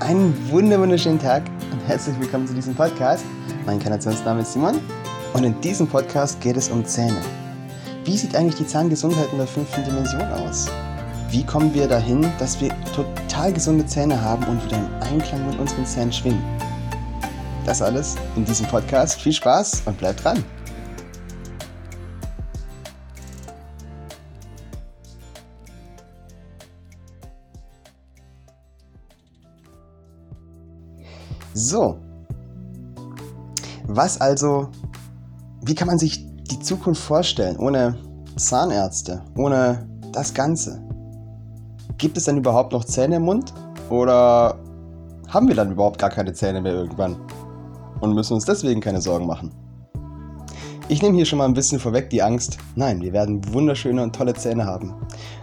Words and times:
Einen 0.00 0.34
wunderschönen 0.50 1.18
Tag 1.18 1.42
und 1.70 1.80
herzlich 1.86 2.18
willkommen 2.18 2.46
zu 2.46 2.54
diesem 2.54 2.74
Podcast. 2.74 3.22
Mein 3.66 3.78
Kanationsname 3.78 4.40
ist 4.40 4.54
Simon 4.54 4.80
und 5.34 5.44
in 5.44 5.60
diesem 5.60 5.86
Podcast 5.86 6.40
geht 6.40 6.56
es 6.56 6.70
um 6.70 6.84
Zähne. 6.86 7.20
Wie 8.04 8.16
sieht 8.16 8.34
eigentlich 8.34 8.56
die 8.56 8.66
Zahngesundheit 8.66 9.30
in 9.30 9.38
der 9.38 9.46
fünften 9.46 9.84
Dimension 9.84 10.22
aus? 10.22 10.68
Wie 11.28 11.44
kommen 11.44 11.74
wir 11.74 11.86
dahin, 11.86 12.26
dass 12.38 12.60
wir 12.62 12.70
total 12.96 13.52
gesunde 13.52 13.84
Zähne 13.84 14.20
haben 14.20 14.44
und 14.44 14.64
wieder 14.64 14.78
im 14.78 14.88
Einklang 15.02 15.46
mit 15.46 15.58
unseren 15.58 15.84
Zähnen 15.84 16.12
schwingen? 16.12 16.42
Das 17.66 17.82
alles 17.82 18.16
in 18.36 18.46
diesem 18.46 18.66
Podcast. 18.66 19.20
Viel 19.20 19.34
Spaß 19.34 19.82
und 19.84 19.98
bleibt 19.98 20.24
dran! 20.24 20.42
So, 31.70 31.98
was 33.86 34.20
also, 34.20 34.70
wie 35.62 35.76
kann 35.76 35.86
man 35.86 36.00
sich 36.00 36.26
die 36.50 36.58
Zukunft 36.58 37.00
vorstellen 37.00 37.56
ohne 37.58 37.96
Zahnärzte, 38.34 39.22
ohne 39.36 39.86
das 40.10 40.34
Ganze? 40.34 40.82
Gibt 41.96 42.16
es 42.16 42.24
denn 42.24 42.38
überhaupt 42.38 42.72
noch 42.72 42.84
Zähne 42.84 43.16
im 43.18 43.22
Mund 43.22 43.54
oder 43.88 44.58
haben 45.28 45.46
wir 45.46 45.54
dann 45.54 45.70
überhaupt 45.70 46.00
gar 46.00 46.10
keine 46.10 46.32
Zähne 46.32 46.60
mehr 46.60 46.74
irgendwann 46.74 47.14
und 48.00 48.16
müssen 48.16 48.34
uns 48.34 48.46
deswegen 48.46 48.80
keine 48.80 49.00
Sorgen 49.00 49.28
machen? 49.28 49.52
Ich 50.88 51.00
nehme 51.02 51.14
hier 51.14 51.24
schon 51.24 51.38
mal 51.38 51.44
ein 51.44 51.54
bisschen 51.54 51.78
vorweg 51.78 52.10
die 52.10 52.20
Angst. 52.20 52.58
Nein, 52.74 53.00
wir 53.00 53.12
werden 53.12 53.40
wunderschöne 53.54 54.02
und 54.02 54.12
tolle 54.12 54.34
Zähne 54.34 54.64
haben. 54.64 54.92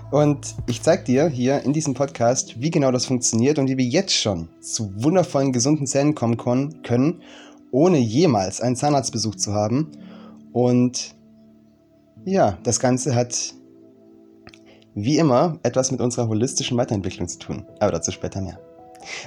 Und 0.10 0.56
ich 0.68 0.82
zeige 0.82 1.04
dir 1.04 1.28
hier 1.28 1.64
in 1.64 1.74
diesem 1.74 1.94
Podcast, 1.94 2.62
wie 2.62 2.72
genau 2.72 2.92
das 2.92 3.06
funktioniert 3.06 3.60
und 3.60 3.68
wie 3.68 3.78
wir 3.78 3.86
jetzt 3.86 4.14
schon 4.14 4.48
zu 4.62 5.04
wundervollen, 5.04 5.52
gesunden 5.52 5.86
Zähnen 5.86 6.16
kommen 6.16 6.38
können, 6.38 7.22
ohne 7.72 7.98
jemals 7.98 8.62
einen 8.62 8.78
Zahnarztbesuch 8.78 9.36
zu 9.36 9.54
haben. 9.54 9.92
Und 10.54 11.14
ja, 12.24 12.58
das 12.64 12.80
Ganze 12.80 13.16
hat 13.16 13.54
wie 14.96 15.18
immer 15.18 15.60
etwas 15.64 15.92
mit 15.92 16.00
unserer 16.00 16.30
holistischen 16.30 16.78
Weiterentwicklung 16.78 17.28
zu 17.28 17.40
tun. 17.40 17.66
Aber 17.80 17.92
dazu 17.92 18.12
später 18.12 18.42
mehr. 18.42 18.60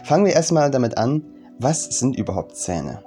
Fangen 0.03 0.25
wir 0.25 0.33
erstmal 0.33 0.71
damit 0.71 0.97
an, 0.97 1.23
was 1.59 1.85
sind 1.85 2.17
überhaupt 2.17 2.57
Zähne? 2.57 3.05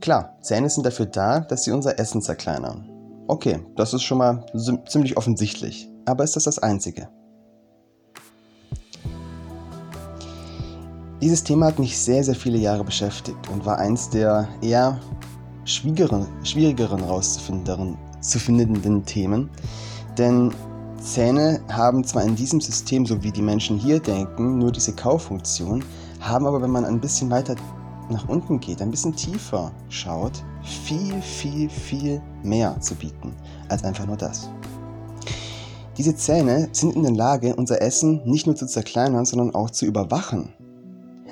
Klar, 0.00 0.36
Zähne 0.40 0.68
sind 0.68 0.84
dafür 0.84 1.06
da, 1.06 1.40
dass 1.40 1.64
sie 1.64 1.70
unser 1.70 1.98
Essen 2.00 2.20
zerkleinern. 2.20 2.97
Okay, 3.30 3.60
das 3.76 3.92
ist 3.92 4.04
schon 4.04 4.18
mal 4.18 4.46
ziemlich 4.86 5.18
offensichtlich. 5.18 5.86
Aber 6.06 6.24
ist 6.24 6.34
das 6.34 6.44
das 6.44 6.58
Einzige? 6.58 7.10
Dieses 11.20 11.44
Thema 11.44 11.66
hat 11.66 11.78
mich 11.78 11.98
sehr, 11.98 12.24
sehr 12.24 12.34
viele 12.34 12.56
Jahre 12.56 12.84
beschäftigt 12.84 13.36
und 13.52 13.66
war 13.66 13.76
eins 13.76 14.08
der 14.08 14.48
eher 14.62 14.98
schwierigeren, 15.66 16.26
schwierigeren 16.42 17.02
rauszufindenden 17.02 19.04
Themen. 19.04 19.50
Denn 20.16 20.54
Zähne 20.98 21.60
haben 21.70 22.04
zwar 22.04 22.24
in 22.24 22.34
diesem 22.34 22.62
System, 22.62 23.04
so 23.04 23.22
wie 23.22 23.30
die 23.30 23.42
Menschen 23.42 23.76
hier 23.76 24.00
denken, 24.00 24.56
nur 24.56 24.72
diese 24.72 24.94
Kauffunktion, 24.94 25.84
haben 26.20 26.46
aber, 26.46 26.62
wenn 26.62 26.70
man 26.70 26.86
ein 26.86 26.98
bisschen 26.98 27.30
weiter 27.30 27.56
nach 28.08 28.26
unten 28.26 28.58
geht, 28.58 28.80
ein 28.80 28.90
bisschen 28.90 29.14
tiefer 29.14 29.70
schaut, 29.90 30.42
viel, 30.68 31.20
viel, 31.22 31.68
viel 31.68 32.22
mehr 32.42 32.80
zu 32.80 32.94
bieten 32.94 33.34
als 33.68 33.84
einfach 33.84 34.06
nur 34.06 34.16
das. 34.16 34.50
Diese 35.96 36.14
Zähne 36.14 36.68
sind 36.72 36.94
in 36.94 37.02
der 37.02 37.12
Lage, 37.12 37.56
unser 37.56 37.82
Essen 37.82 38.22
nicht 38.24 38.46
nur 38.46 38.54
zu 38.54 38.66
zerkleinern, 38.66 39.24
sondern 39.24 39.54
auch 39.54 39.70
zu 39.70 39.84
überwachen. 39.84 40.52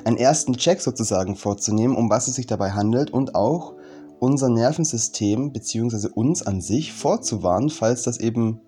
Einen 0.04 0.16
ersten 0.16 0.54
Check 0.54 0.80
sozusagen 0.80 1.36
vorzunehmen, 1.36 1.96
um 1.96 2.10
was 2.10 2.26
es 2.26 2.34
sich 2.34 2.46
dabei 2.46 2.72
handelt 2.72 3.10
und 3.10 3.34
auch 3.34 3.74
unser 4.18 4.48
Nervensystem 4.48 5.52
bzw. 5.52 6.08
uns 6.14 6.42
an 6.42 6.60
sich 6.60 6.92
vorzuwarnen, 6.92 7.70
falls 7.70 8.02
das 8.02 8.19
eben 8.19 8.60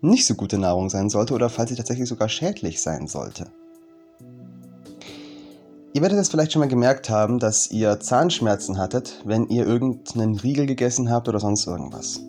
nicht 0.00 0.26
so 0.26 0.34
gute 0.34 0.58
Nahrung 0.58 0.90
sein 0.90 1.10
sollte 1.10 1.34
oder 1.34 1.48
falls 1.48 1.70
sie 1.70 1.76
tatsächlich 1.76 2.08
sogar 2.08 2.28
schädlich 2.28 2.80
sein 2.82 3.06
sollte. 3.06 3.46
Ihr 5.96 6.02
werdet 6.02 6.18
es 6.18 6.28
vielleicht 6.28 6.52
schon 6.52 6.60
mal 6.60 6.68
gemerkt 6.68 7.08
haben, 7.08 7.38
dass 7.38 7.70
ihr 7.70 7.98
Zahnschmerzen 7.98 8.76
hattet, 8.76 9.22
wenn 9.24 9.48
ihr 9.48 9.66
irgendeinen 9.66 10.34
Riegel 10.34 10.66
gegessen 10.66 11.10
habt 11.10 11.26
oder 11.26 11.40
sonst 11.40 11.66
irgendwas. 11.66 12.20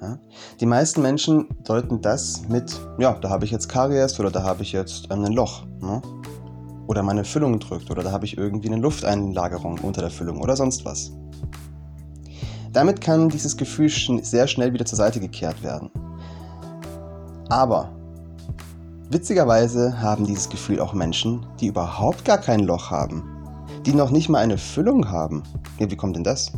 Ja? 0.00 0.20
Die 0.60 0.66
meisten 0.66 1.02
Menschen 1.02 1.48
deuten 1.64 2.00
das 2.00 2.42
mit, 2.48 2.80
ja, 3.00 3.14
da 3.14 3.28
habe 3.28 3.44
ich 3.44 3.50
jetzt 3.50 3.68
Karies 3.68 4.20
oder 4.20 4.30
da 4.30 4.44
habe 4.44 4.62
ich 4.62 4.70
jetzt 4.70 5.08
ähm, 5.10 5.24
ein 5.24 5.32
Loch. 5.32 5.66
Ne? 5.80 6.00
Oder 6.86 7.02
meine 7.02 7.24
Füllung 7.24 7.58
drückt 7.58 7.90
oder 7.90 8.04
da 8.04 8.12
habe 8.12 8.24
ich 8.24 8.38
irgendwie 8.38 8.68
eine 8.68 8.80
Lufteinlagerung 8.80 9.80
unter 9.80 10.02
der 10.02 10.10
Füllung 10.10 10.40
oder 10.40 10.54
sonst 10.54 10.84
was. 10.84 11.10
Damit 12.72 13.00
kann 13.00 13.28
dieses 13.28 13.56
Gefühl 13.56 13.90
sehr 14.22 14.46
schnell 14.46 14.74
wieder 14.74 14.84
zur 14.84 14.98
Seite 14.98 15.18
gekehrt 15.18 15.64
werden. 15.64 15.90
Aber 17.48 17.90
Witzigerweise 19.12 20.00
haben 20.00 20.24
dieses 20.24 20.48
Gefühl 20.48 20.80
auch 20.80 20.94
Menschen, 20.94 21.44
die 21.60 21.66
überhaupt 21.66 22.24
gar 22.24 22.38
kein 22.38 22.60
Loch 22.60 22.90
haben, 22.90 23.22
die 23.84 23.92
noch 23.92 24.10
nicht 24.10 24.30
mal 24.30 24.38
eine 24.38 24.56
Füllung 24.56 25.10
haben. 25.10 25.42
Ja, 25.78 25.90
wie 25.90 25.96
kommt 25.96 26.16
denn 26.16 26.24
das? 26.24 26.50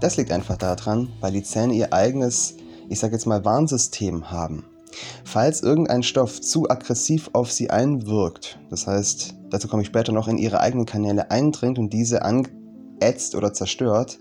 Das 0.00 0.16
liegt 0.16 0.30
einfach 0.30 0.56
daran, 0.56 1.08
weil 1.20 1.32
die 1.32 1.42
Zähne 1.42 1.74
ihr 1.74 1.92
eigenes, 1.92 2.54
ich 2.88 3.00
sag 3.00 3.10
jetzt 3.10 3.26
mal, 3.26 3.44
Warnsystem 3.44 4.30
haben. 4.30 4.64
Falls 5.24 5.60
irgendein 5.60 6.04
Stoff 6.04 6.40
zu 6.40 6.70
aggressiv 6.70 7.30
auf 7.32 7.50
sie 7.50 7.70
einwirkt, 7.70 8.60
das 8.70 8.86
heißt, 8.86 9.34
dazu 9.50 9.66
komme 9.66 9.82
ich 9.82 9.88
später 9.88 10.12
noch, 10.12 10.28
in 10.28 10.38
ihre 10.38 10.60
eigenen 10.60 10.86
Kanäle 10.86 11.32
eindringt 11.32 11.80
und 11.80 11.92
diese 11.92 12.22
anätzt 12.22 13.34
oder 13.34 13.52
zerstört, 13.52 14.20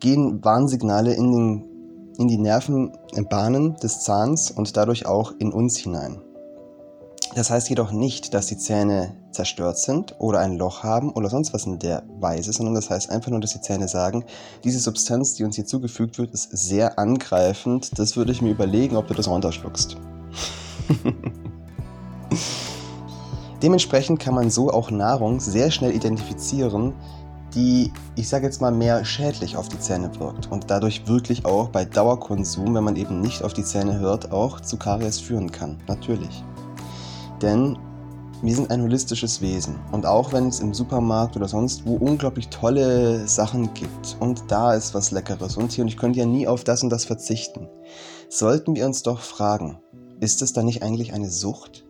gehen 0.00 0.44
Warnsignale 0.44 1.14
in 1.14 1.30
den 1.30 1.73
in 2.18 2.28
die 2.28 2.38
Nervenbahnen 2.38 3.76
des 3.76 4.00
Zahns 4.00 4.50
und 4.50 4.76
dadurch 4.76 5.06
auch 5.06 5.32
in 5.38 5.52
uns 5.52 5.76
hinein. 5.76 6.20
Das 7.34 7.50
heißt 7.50 7.68
jedoch 7.68 7.90
nicht, 7.90 8.32
dass 8.32 8.46
die 8.46 8.56
Zähne 8.56 9.16
zerstört 9.32 9.78
sind 9.78 10.14
oder 10.20 10.38
ein 10.38 10.56
Loch 10.56 10.84
haben 10.84 11.10
oder 11.10 11.28
sonst 11.28 11.52
was 11.52 11.66
in 11.66 11.80
der 11.80 12.04
Weise, 12.20 12.52
sondern 12.52 12.76
das 12.76 12.90
heißt 12.90 13.10
einfach 13.10 13.30
nur, 13.30 13.40
dass 13.40 13.52
die 13.52 13.60
Zähne 13.60 13.88
sagen, 13.88 14.24
diese 14.62 14.78
Substanz, 14.78 15.34
die 15.34 15.42
uns 15.42 15.56
hier 15.56 15.66
zugefügt 15.66 16.18
wird, 16.18 16.30
ist 16.32 16.56
sehr 16.56 16.96
angreifend. 16.98 17.98
Das 17.98 18.16
würde 18.16 18.30
ich 18.30 18.40
mir 18.40 18.50
überlegen, 18.50 18.96
ob 18.96 19.08
du 19.08 19.14
das 19.14 19.26
runterschluckst. 19.26 19.96
Dementsprechend 23.62 24.20
kann 24.20 24.34
man 24.34 24.50
so 24.50 24.70
auch 24.70 24.90
Nahrung 24.92 25.40
sehr 25.40 25.70
schnell 25.72 25.92
identifizieren, 25.92 26.92
die, 27.54 27.92
ich 28.16 28.28
sage 28.28 28.46
jetzt 28.46 28.60
mal, 28.60 28.72
mehr 28.72 29.04
schädlich 29.04 29.56
auf 29.56 29.68
die 29.68 29.78
Zähne 29.78 30.10
wirkt 30.18 30.50
und 30.50 30.70
dadurch 30.70 31.06
wirklich 31.06 31.44
auch 31.44 31.68
bei 31.68 31.84
Dauerkonsum, 31.84 32.74
wenn 32.74 32.84
man 32.84 32.96
eben 32.96 33.20
nicht 33.20 33.42
auf 33.42 33.52
die 33.52 33.64
Zähne 33.64 33.98
hört, 33.98 34.32
auch 34.32 34.60
zu 34.60 34.76
Karies 34.76 35.20
führen 35.20 35.50
kann. 35.50 35.78
Natürlich. 35.86 36.42
Denn 37.40 37.78
wir 38.42 38.54
sind 38.54 38.70
ein 38.70 38.82
holistisches 38.82 39.40
Wesen 39.40 39.78
und 39.90 40.04
auch 40.04 40.32
wenn 40.32 40.48
es 40.48 40.60
im 40.60 40.74
Supermarkt 40.74 41.34
oder 41.36 41.48
sonst 41.48 41.86
wo 41.86 41.94
unglaublich 41.94 42.48
tolle 42.48 43.26
Sachen 43.26 43.72
gibt 43.72 44.16
und 44.20 44.42
da 44.48 44.74
ist 44.74 44.92
was 44.92 45.12
Leckeres 45.12 45.56
und 45.56 45.72
hier 45.72 45.82
und 45.82 45.88
ich 45.88 45.96
könnte 45.96 46.18
ja 46.18 46.26
nie 46.26 46.46
auf 46.46 46.62
das 46.62 46.82
und 46.82 46.90
das 46.90 47.06
verzichten, 47.06 47.68
sollten 48.28 48.76
wir 48.76 48.84
uns 48.84 49.02
doch 49.02 49.20
fragen, 49.20 49.78
ist 50.20 50.42
es 50.42 50.52
da 50.52 50.62
nicht 50.62 50.82
eigentlich 50.82 51.14
eine 51.14 51.30
Sucht? 51.30 51.83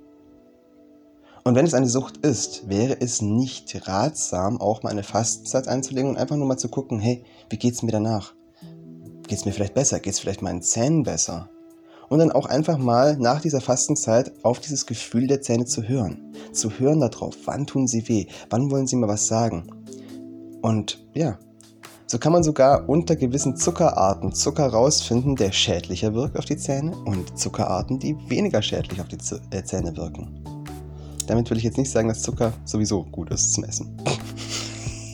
Und 1.47 1.57
wenn 1.57 1.67
es 1.67 1.75
eine 1.75 1.91
Sucht 1.91 2.17
ist, 2.19 2.71
wäre 2.71 2.99
es 3.03 3.21
nicht 3.21 3.87
ratsam, 3.87 4.59
auch 4.59 4.83
mal 4.83 4.89
eine 4.89 5.03
Fastenzeit 5.03 5.69
einzulegen 5.69 6.09
und 6.09 6.17
einfach 6.17 6.37
nur 6.37 6.47
mal 6.47 6.57
zu 6.57 6.71
gucken, 6.71 7.01
hey, 7.01 7.23
wie 7.51 7.59
geht's 7.59 7.83
mir 7.83 7.93
danach? 7.93 8.33
Geht's 9.29 9.45
mir 9.45 9.53
vielleicht 9.53 9.75
besser? 9.75 10.01
Geht's 10.01 10.21
vielleicht 10.21 10.41
meinen 10.41 10.63
Zähnen 10.63 11.03
besser? 11.03 11.51
Und 12.09 12.19
dann 12.21 12.33
auch 12.33 12.47
einfach 12.47 12.79
mal 12.79 13.19
nach 13.19 13.43
dieser 13.43 13.61
Fastenzeit 13.61 14.33
auf 14.43 14.59
dieses 14.59 14.87
Gefühl 14.87 15.27
der 15.27 15.43
Zähne 15.43 15.67
zu 15.67 15.83
hören. 15.83 16.33
Zu 16.53 16.79
hören 16.79 17.01
darauf, 17.01 17.37
wann 17.45 17.67
tun 17.67 17.87
sie 17.87 18.09
weh, 18.09 18.27
wann 18.49 18.71
wollen 18.71 18.87
sie 18.87 18.97
mal 18.97 19.09
was 19.09 19.27
sagen. 19.27 19.67
Und 20.63 21.07
ja, 21.13 21.39
so 22.07 22.19
kann 22.19 22.33
man 22.33 22.43
sogar 22.43 22.89
unter 22.89 23.17
gewissen 23.17 23.55
Zuckerarten 23.59 24.33
Zucker 24.33 24.69
rausfinden, 24.69 25.37
der 25.37 25.53
schädlicher 25.53 26.15
wirkt 26.15 26.39
auf 26.39 26.47
die 26.47 26.57
Zähne 26.57 26.97
und 27.05 27.39
Zuckerarten, 27.39 27.99
die 27.99 28.17
weniger 28.31 28.63
schädlich 28.63 28.99
auf 29.03 29.09
die 29.09 29.19
äh, 29.51 29.63
Zähne 29.63 29.95
wirken. 29.95 30.54
Damit 31.27 31.51
will 31.51 31.59
ich 31.59 31.65
jetzt 31.65 31.79
nicht 31.79 31.91
sagen, 31.91 32.09
dass 32.09 32.23
Zucker 32.23 32.53
sowieso 32.65 33.05
gut 33.05 33.31
ist 33.31 33.53
zum 33.55 33.65
Essen. 33.65 33.97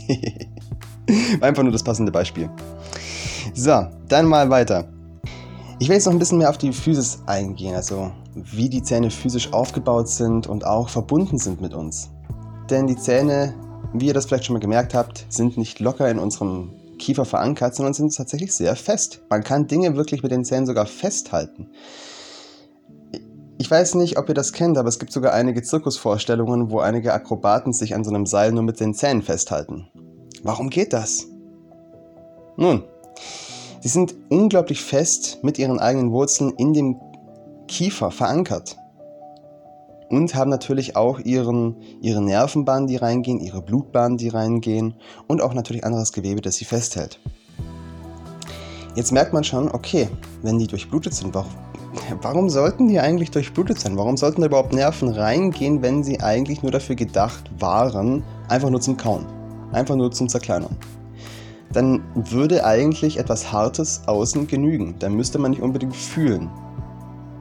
Einfach 1.40 1.62
nur 1.62 1.72
das 1.72 1.82
passende 1.82 2.12
Beispiel. 2.12 2.50
So, 3.54 3.86
dann 4.08 4.26
mal 4.26 4.50
weiter. 4.50 4.88
Ich 5.78 5.88
will 5.88 5.96
jetzt 5.96 6.06
noch 6.06 6.12
ein 6.12 6.18
bisschen 6.18 6.38
mehr 6.38 6.50
auf 6.50 6.58
die 6.58 6.72
Physis 6.72 7.22
eingehen, 7.26 7.74
also 7.74 8.12
wie 8.34 8.68
die 8.68 8.82
Zähne 8.82 9.10
physisch 9.10 9.52
aufgebaut 9.52 10.08
sind 10.08 10.46
und 10.46 10.64
auch 10.64 10.88
verbunden 10.88 11.38
sind 11.38 11.60
mit 11.60 11.74
uns. 11.74 12.10
Denn 12.68 12.86
die 12.86 12.96
Zähne, 12.96 13.54
wie 13.94 14.06
ihr 14.06 14.14
das 14.14 14.26
vielleicht 14.26 14.44
schon 14.44 14.54
mal 14.54 14.60
gemerkt 14.60 14.94
habt, 14.94 15.26
sind 15.30 15.56
nicht 15.56 15.80
locker 15.80 16.08
in 16.10 16.18
unserem 16.18 16.72
Kiefer 16.98 17.24
verankert, 17.24 17.74
sondern 17.74 17.94
sind 17.94 18.14
tatsächlich 18.14 18.52
sehr 18.52 18.76
fest. 18.76 19.22
Man 19.30 19.42
kann 19.42 19.66
Dinge 19.66 19.96
wirklich 19.96 20.22
mit 20.22 20.32
den 20.32 20.44
Zähnen 20.44 20.66
sogar 20.66 20.86
festhalten 20.86 21.70
Ich 23.60 23.70
weiß 23.70 23.96
nicht, 23.96 24.16
ob 24.16 24.26
ihr 24.30 24.34
das 24.34 24.54
kennt, 24.54 24.78
aber 24.78 24.88
es 24.88 24.98
gibt 24.98 25.12
sogar 25.12 25.34
einige 25.34 25.60
Zirkusvorstellungen, 25.62 26.70
wo 26.70 26.78
einige 26.78 27.12
Akrobaten 27.12 27.74
sich 27.74 27.94
an 27.94 28.04
so 28.04 28.10
einem 28.10 28.24
Seil 28.24 28.52
nur 28.52 28.62
mit 28.62 28.80
den 28.80 28.94
Zähnen 28.94 29.20
festhalten. 29.20 29.86
Warum 30.42 30.70
geht 30.70 30.94
das? 30.94 31.26
Nun, 32.56 32.84
sie 33.82 33.88
sind 33.88 34.14
unglaublich 34.30 34.80
fest 34.80 35.40
mit 35.42 35.58
ihren 35.58 35.78
eigenen 35.78 36.10
Wurzeln 36.10 36.54
in 36.56 36.72
dem 36.72 36.96
Kiefer 37.68 38.10
verankert. 38.10 38.78
Und 40.08 40.34
haben 40.34 40.48
natürlich 40.48 40.96
auch 40.96 41.18
ihren, 41.18 41.76
ihre 42.00 42.22
Nervenbahnen, 42.22 42.86
die 42.86 42.96
reingehen, 42.96 43.40
ihre 43.40 43.60
Blutbahnen, 43.60 44.16
die 44.16 44.30
reingehen 44.30 44.94
und 45.28 45.42
auch 45.42 45.52
natürlich 45.52 45.84
anderes 45.84 46.12
Gewebe, 46.14 46.40
das 46.40 46.56
sie 46.56 46.64
festhält. 46.64 47.20
Jetzt 48.94 49.12
merkt 49.12 49.34
man 49.34 49.44
schon, 49.44 49.70
okay, 49.70 50.08
wenn 50.40 50.58
die 50.58 50.66
durchblutet 50.66 51.12
sind, 51.12 51.34
warum, 51.34 51.52
warum 52.20 52.48
sollten 52.48 52.88
die 52.88 53.00
eigentlich 53.00 53.30
durchblutet 53.30 53.80
sein? 53.80 53.96
Warum 53.96 54.16
sollten 54.16 54.40
da 54.40 54.46
überhaupt 54.46 54.72
Nerven 54.72 55.08
reingehen, 55.08 55.82
wenn 55.82 56.02
sie 56.02 56.20
eigentlich 56.20 56.62
nur 56.62 56.72
dafür 56.72 56.96
gedacht 56.96 57.50
waren, 57.58 58.22
einfach 58.48 58.70
nur 58.70 58.80
zum 58.80 58.96
Kauen, 58.96 59.26
einfach 59.72 59.96
nur 59.96 60.10
zum 60.10 60.28
Zerkleinern? 60.28 60.76
Dann 61.72 62.02
würde 62.14 62.64
eigentlich 62.64 63.18
etwas 63.18 63.52
Hartes 63.52 64.02
außen 64.06 64.46
genügen. 64.46 64.96
Dann 64.98 65.14
müsste 65.14 65.38
man 65.38 65.52
nicht 65.52 65.62
unbedingt 65.62 65.94
fühlen. 65.94 66.50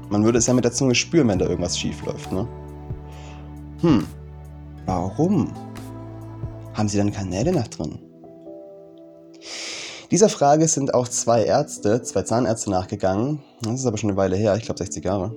Man 0.09 0.23
würde 0.23 0.37
es 0.37 0.47
ja 0.47 0.53
mit 0.53 0.63
der 0.63 0.71
Zunge 0.71 0.95
spüren, 0.95 1.27
wenn 1.27 1.39
da 1.39 1.45
irgendwas 1.45 1.77
schief 1.77 2.03
läuft, 2.05 2.31
ne? 2.31 2.47
Hm, 3.81 4.05
warum? 4.85 5.51
Haben 6.73 6.89
sie 6.89 6.97
dann 6.97 7.11
Kanäle 7.11 7.51
nach 7.51 7.67
drin? 7.67 7.99
Dieser 10.11 10.29
Frage 10.29 10.67
sind 10.67 10.95
auch 10.95 11.07
zwei 11.07 11.44
Ärzte, 11.44 12.01
zwei 12.01 12.23
Zahnärzte 12.23 12.71
nachgegangen. 12.71 13.44
Das 13.61 13.79
ist 13.79 13.85
aber 13.85 13.97
schon 13.97 14.09
eine 14.09 14.17
Weile 14.17 14.35
her, 14.35 14.56
ich 14.56 14.63
glaube 14.63 14.79
60 14.79 15.06
Jahre. 15.06 15.35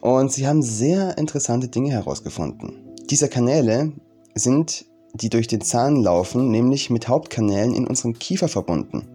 Und 0.00 0.30
sie 0.30 0.46
haben 0.46 0.62
sehr 0.62 1.18
interessante 1.18 1.66
Dinge 1.66 1.90
herausgefunden. 1.90 2.94
Diese 3.10 3.28
Kanäle 3.28 3.92
sind, 4.36 4.84
die 5.14 5.28
durch 5.28 5.48
den 5.48 5.60
Zahn 5.60 5.96
laufen, 5.96 6.52
nämlich 6.52 6.88
mit 6.88 7.08
Hauptkanälen 7.08 7.74
in 7.74 7.88
unserem 7.88 8.16
Kiefer 8.16 8.46
verbunden. 8.46 9.08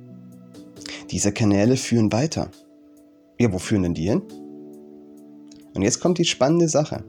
Diese 1.09 1.31
Kanäle 1.31 1.77
führen 1.77 2.11
weiter. 2.11 2.49
Ja, 3.39 3.53
wo 3.53 3.59
führen 3.59 3.83
denn 3.83 3.93
die 3.93 4.09
hin? 4.09 4.23
Und 5.73 5.83
jetzt 5.83 6.01
kommt 6.01 6.17
die 6.17 6.25
spannende 6.25 6.67
Sache. 6.67 7.05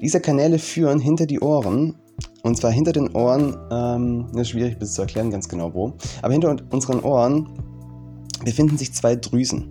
Diese 0.00 0.20
Kanäle 0.20 0.58
führen 0.58 0.98
hinter 0.98 1.26
die 1.26 1.40
Ohren 1.40 1.96
und 2.42 2.56
zwar 2.56 2.70
hinter 2.70 2.92
den 2.92 3.14
Ohren, 3.14 3.56
ähm, 3.70 4.26
das 4.32 4.42
ist 4.42 4.50
schwierig 4.50 4.78
bis 4.78 4.94
zu 4.94 5.02
erklären 5.02 5.30
ganz 5.30 5.48
genau 5.48 5.72
wo, 5.74 5.94
aber 6.22 6.32
hinter 6.32 6.56
unseren 6.70 7.00
Ohren 7.00 7.48
befinden 8.44 8.78
sich 8.78 8.92
zwei 8.92 9.16
Drüsen. 9.16 9.68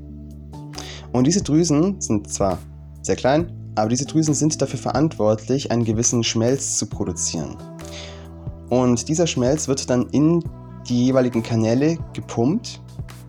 Und 1.12 1.26
diese 1.26 1.42
Drüsen 1.42 2.00
sind 2.00 2.32
zwar 2.32 2.60
sehr 3.02 3.16
klein, 3.16 3.52
aber 3.76 3.90
diese 3.90 4.06
Drüsen 4.06 4.34
sind 4.34 4.62
dafür 4.62 4.80
verantwortlich, 4.80 5.72
einen 5.72 5.86
gewissen 5.86 6.24
Schmelz 6.24 6.78
zu 6.78 6.86
produzieren. 6.86 7.58
Und 8.70 9.10
dieser 9.10 9.26
Schmelz 9.26 9.68
wird 9.68 9.90
dann 9.90 10.08
in 10.10 10.44
die 10.88 11.06
jeweiligen 11.06 11.42
Kanäle 11.42 11.98
gepumpt, 12.14 12.82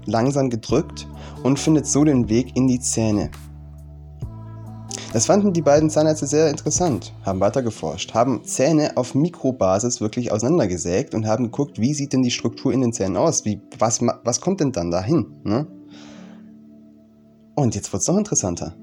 langsam 0.07 0.51
gedrückt 0.51 1.07
und 1.43 1.59
findet 1.59 1.87
so 1.87 2.05
den 2.05 2.29
Weg 2.29 2.57
in 2.57 2.69
die 2.69 2.81
Zähne. 2.81 3.31
Das 5.13 5.27
fanden 5.27 5.53
die 5.53 5.63
beiden 5.63 5.91
Zahnärzte 5.91 6.29
sehr 6.29 6.49
interessant, 6.51 7.13
haben 7.25 7.41
weitergeforscht, 7.41 8.15
haben 8.15 8.45
Zähne 8.45 8.97
auf 8.97 9.17
Mikrobasis 9.17 10.01
wirklich 10.01 10.31
auseinandergesägt 10.31 11.15
und 11.15 11.27
haben 11.27 11.45
geguckt, 11.47 11.81
wie 11.81 11.95
sieht 11.95 12.13
denn 12.13 12.23
die 12.23 12.31
Struktur 12.31 12.73
in 12.73 12.81
den 12.81 12.93
Zähnen 12.93 13.17
aus? 13.17 13.45
Wie, 13.45 13.61
was, 13.77 14.01
was 14.01 14.41
kommt 14.41 14.61
denn 14.61 14.71
dann 14.71 14.93
dahin? 14.93 15.27
Ne? 15.43 15.67
Und 17.57 17.75
jetzt 17.75 17.93
wird 17.93 18.03
es 18.03 18.09
noch 18.09 18.19
interessanter. 18.19 18.77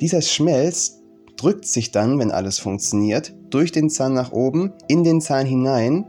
Dieser 0.00 0.22
Schmelz 0.22 1.02
drückt 1.36 1.66
sich 1.66 1.92
dann, 1.92 2.18
wenn 2.18 2.30
alles 2.30 2.58
funktioniert, 2.58 3.34
durch 3.50 3.70
den 3.70 3.90
Zahn 3.90 4.14
nach 4.14 4.32
oben, 4.32 4.72
in 4.88 5.04
den 5.04 5.20
Zahn 5.20 5.44
hinein 5.44 6.06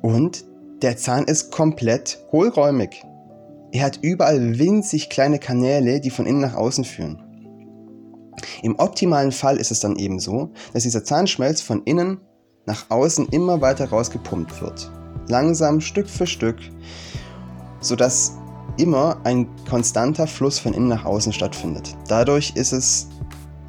und 0.00 0.46
der 0.80 0.96
Zahn 0.96 1.24
ist 1.24 1.52
komplett 1.52 2.24
hohlräumig. 2.32 3.02
Er 3.70 3.84
hat 3.84 3.98
überall 4.00 4.58
winzig 4.58 5.10
kleine 5.10 5.38
Kanäle, 5.38 6.00
die 6.00 6.10
von 6.10 6.24
innen 6.24 6.40
nach 6.40 6.54
außen 6.54 6.84
führen. 6.84 7.29
Im 8.62 8.78
optimalen 8.78 9.32
Fall 9.32 9.56
ist 9.56 9.70
es 9.70 9.80
dann 9.80 9.96
eben 9.96 10.20
so, 10.20 10.50
dass 10.72 10.82
dieser 10.82 11.04
Zahnschmelz 11.04 11.60
von 11.60 11.82
innen 11.84 12.20
nach 12.66 12.90
außen 12.90 13.28
immer 13.30 13.60
weiter 13.60 13.88
rausgepumpt 13.88 14.60
wird. 14.60 14.90
Langsam, 15.28 15.80
Stück 15.80 16.08
für 16.08 16.26
Stück, 16.26 16.58
sodass 17.80 18.32
immer 18.76 19.18
ein 19.24 19.48
konstanter 19.68 20.26
Fluss 20.26 20.58
von 20.58 20.74
innen 20.74 20.88
nach 20.88 21.04
außen 21.04 21.32
stattfindet. 21.32 21.96
Dadurch 22.08 22.52
ist 22.54 22.72
es, 22.72 23.08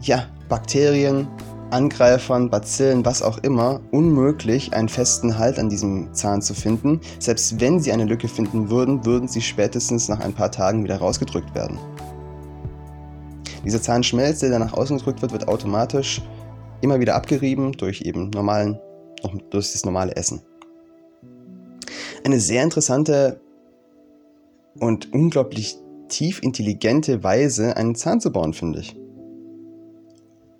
ja, 0.01 0.27
Bakterien, 0.49 1.27
Angreifern, 1.71 2.49
Bazillen, 2.49 3.05
was 3.05 3.21
auch 3.21 3.37
immer, 3.39 3.79
unmöglich, 3.91 4.73
einen 4.73 4.89
festen 4.89 5.37
Halt 5.37 5.57
an 5.57 5.69
diesem 5.69 6.13
Zahn 6.13 6.41
zu 6.41 6.53
finden. 6.53 6.99
Selbst 7.19 7.59
wenn 7.61 7.79
sie 7.79 7.91
eine 7.91 8.05
Lücke 8.05 8.27
finden 8.27 8.69
würden, 8.69 9.05
würden 9.05 9.27
sie 9.27 9.41
spätestens 9.41 10.09
nach 10.09 10.19
ein 10.19 10.33
paar 10.33 10.51
Tagen 10.51 10.83
wieder 10.83 10.97
rausgedrückt 10.97 11.55
werden. 11.55 11.79
Dieser 13.63 13.81
Zahnschmelz, 13.81 14.39
der 14.39 14.57
nach 14.57 14.73
außen 14.73 14.97
gedrückt 14.97 15.21
wird, 15.21 15.31
wird 15.31 15.47
automatisch 15.47 16.21
immer 16.81 16.99
wieder 16.99 17.15
abgerieben 17.15 17.73
durch 17.73 18.01
eben 18.01 18.29
normalen, 18.31 18.79
durch 19.49 19.71
das 19.71 19.85
normale 19.85 20.15
Essen. 20.15 20.41
Eine 22.23 22.39
sehr 22.39 22.63
interessante 22.63 23.39
und 24.79 25.13
unglaublich 25.13 25.77
tief 26.07 26.41
intelligente 26.41 27.23
Weise, 27.23 27.77
einen 27.77 27.95
Zahn 27.95 28.19
zu 28.19 28.31
bauen, 28.31 28.53
finde 28.53 28.79
ich. 28.79 28.95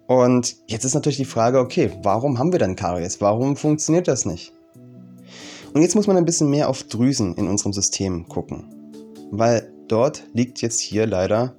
Und 0.08 0.58
jetzt 0.68 0.84
ist 0.84 0.94
natürlich 0.94 1.18
die 1.18 1.26
Frage, 1.26 1.60
okay, 1.60 1.92
warum 2.04 2.38
haben 2.38 2.52
wir 2.52 2.60
dann 2.60 2.76
Karies? 2.76 3.22
Warum 3.22 3.56
funktioniert 3.56 4.08
das 4.08 4.26
nicht? 4.26 4.54
Und 5.74 5.82
jetzt 5.82 5.96
muss 5.96 6.08
man 6.08 6.18
ein 6.18 6.26
bisschen 6.26 6.50
mehr 6.50 6.68
auf 6.68 6.84
Drüsen 6.84 7.36
in 7.36 7.48
unserem 7.48 7.72
System 7.72 8.28
gucken. 8.28 8.66
Weil 9.32 9.72
dort 9.88 10.24
liegt 10.34 10.62
jetzt 10.62 10.82
hier 10.82 11.08
leider 11.08 11.56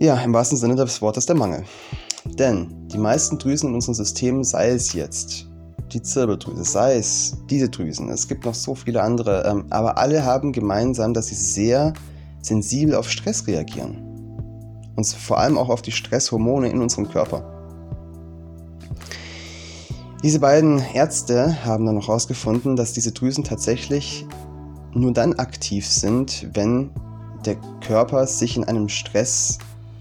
ja, 0.00 0.16
im 0.16 0.32
wahrsten 0.32 0.58
Sinne 0.58 0.74
des 0.74 1.00
Wortes 1.02 1.26
der 1.26 1.36
Mangel. 1.36 1.64
Denn 2.38 2.88
die 2.88 2.98
meisten 2.98 3.38
Drüsen 3.38 3.70
in 3.70 3.74
unserem 3.74 3.94
System, 3.94 4.44
sei 4.44 4.70
es 4.70 4.92
jetzt 4.92 5.48
die 5.92 6.02
Zirbeldrüse, 6.02 6.64
sei 6.64 6.96
es 6.96 7.36
diese 7.50 7.68
Drüsen, 7.68 8.08
es 8.08 8.26
gibt 8.26 8.44
noch 8.44 8.54
so 8.54 8.74
viele 8.74 9.02
andere, 9.02 9.44
ähm, 9.46 9.66
aber 9.70 9.98
alle 9.98 10.24
haben 10.24 10.52
gemeinsam, 10.52 11.14
dass 11.14 11.26
sie 11.26 11.34
sehr 11.34 11.92
sensibel 12.40 12.94
auf 12.94 13.10
Stress 13.10 13.46
reagieren. 13.46 14.02
Und 14.96 15.06
vor 15.06 15.38
allem 15.38 15.58
auch 15.58 15.68
auf 15.68 15.82
die 15.82 15.92
Stresshormone 15.92 16.68
in 16.68 16.80
unserem 16.80 17.08
Körper. 17.08 17.50
Diese 20.22 20.40
beiden 20.40 20.82
Ärzte 20.94 21.64
haben 21.64 21.84
dann 21.84 21.96
noch 21.96 22.08
herausgefunden, 22.08 22.76
dass 22.76 22.94
diese 22.94 23.12
Drüsen 23.12 23.44
tatsächlich 23.44 24.26
nur 24.94 25.12
dann 25.12 25.34
aktiv 25.34 25.86
sind, 25.86 26.48
wenn 26.54 26.90
der 27.44 27.56
Körper 27.86 28.26
sich 28.26 28.56
in 28.56 28.64
einem 28.64 28.88
Stress 28.88 29.58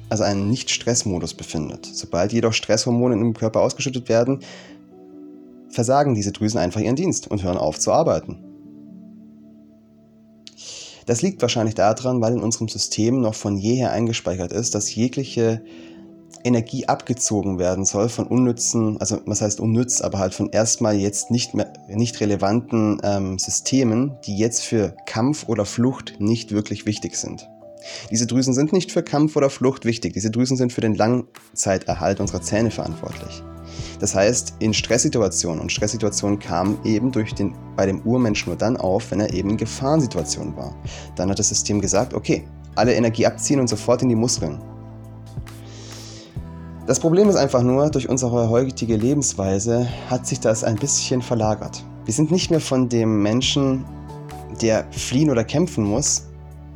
also 0.10 0.24
einen 0.24 0.50
Nicht-Stress-Modus 0.50 1.34
befindet. 1.34 1.86
Sobald 1.86 2.34
jedoch 2.34 2.54
Stresshormone 2.54 3.16
im 3.16 3.34
Körper 3.34 3.62
ausgeschüttet 3.62 4.10
werden, 4.10 4.40
versagen 5.70 6.16
diese 6.16 6.32
Drüsen 6.32 6.60
einfach 6.60 6.82
ihren 6.82 6.96
Dienst 6.96 7.28
und 7.28 7.44
hören 7.44 7.58
auf 7.58 7.80
zu 7.80 7.92
arbeiten. 7.92 8.38
Das 11.06 11.22
liegt 11.22 11.42
wahrscheinlich 11.42 11.76
daran, 11.76 12.22
weil 12.22 12.34
in 12.34 12.44
unserem 12.44 12.70
System 12.70 13.22
noch 13.22 13.36
von 13.36 13.58
jeher 13.58 13.92
eingespeichert 13.92 14.54
ist, 14.54 14.74
dass 14.74 14.94
jegliche 14.96 15.62
Energie 16.44 16.88
abgezogen 16.88 17.60
werden 17.60 17.86
soll 17.86 18.10
von 18.10 18.28
unnützen, 18.28 19.00
also 19.00 19.20
was 19.26 19.42
heißt 19.42 19.60
unnütz, 19.60 20.02
aber 20.02 20.20
halt 20.20 20.34
von 20.34 20.50
erstmal 20.50 20.96
jetzt 20.96 21.32
nicht 21.32 21.54
mehr 21.54 21.72
nicht 21.88 22.20
relevanten 22.20 23.00
ähm, 23.04 23.40
Systemen, 23.40 24.18
die 24.26 24.38
jetzt 24.38 24.64
für 24.64 24.96
Kampf 25.06 25.48
oder 25.48 25.66
Flucht 25.66 26.16
nicht 26.20 26.52
wirklich 26.52 26.86
wichtig 26.86 27.16
sind. 27.16 27.50
Diese 28.12 28.28
Drüsen 28.28 28.54
sind 28.54 28.74
nicht 28.74 28.92
für 28.92 29.04
Kampf 29.04 29.36
oder 29.36 29.50
Flucht 29.50 29.86
wichtig, 29.86 30.14
diese 30.14 30.32
Drüsen 30.32 30.58
sind 30.58 30.74
für 30.74 30.82
den 30.82 30.96
Langzeiterhalt 30.96 32.20
unserer 32.20 32.42
Zähne 32.42 32.72
verantwortlich. 32.72 33.44
Das 34.00 34.16
heißt, 34.16 34.56
in 34.60 34.74
Stresssituationen, 34.74 35.62
und 35.62 35.72
Stresssituationen 35.72 36.40
kamen 36.40 36.78
eben 36.84 37.12
durch 37.12 37.34
den, 37.34 37.56
bei 37.76 37.86
dem 37.86 38.02
Urmensch 38.02 38.46
nur 38.46 38.56
dann 38.56 38.78
auf, 38.78 39.12
wenn 39.12 39.20
er 39.20 39.34
eben 39.34 39.52
in 39.52 39.58
Gefahrensituationen 39.58 40.56
war. 40.56 40.76
Dann 41.16 41.30
hat 41.30 41.40
das 41.40 41.50
System 41.50 41.82
gesagt, 41.82 42.14
okay, 42.14 42.46
alle 42.76 42.94
Energie 42.94 43.26
abziehen 43.26 43.60
und 43.60 43.68
sofort 43.68 44.02
in 44.02 44.10
die 44.10 44.16
Muskeln. 44.16 44.62
Das 46.86 47.00
Problem 47.00 47.30
ist 47.30 47.38
einfach 47.38 47.64
nur, 47.64 47.90
durch 47.90 48.10
unsere 48.10 48.50
heutige 48.50 48.98
Lebensweise 48.98 49.88
hat 50.10 50.28
sich 50.28 50.42
das 50.42 50.66
ein 50.66 50.76
bisschen 50.76 51.22
verlagert. 51.22 51.84
Wir 52.04 52.14
sind 52.14 52.30
nicht 52.30 52.52
mehr 52.52 52.60
von 52.60 52.90
dem 52.90 53.22
Menschen, 53.22 53.86
der 54.62 54.86
fliehen 54.92 55.30
oder 55.30 55.46
kämpfen 55.46 55.86
muss, 55.86 56.24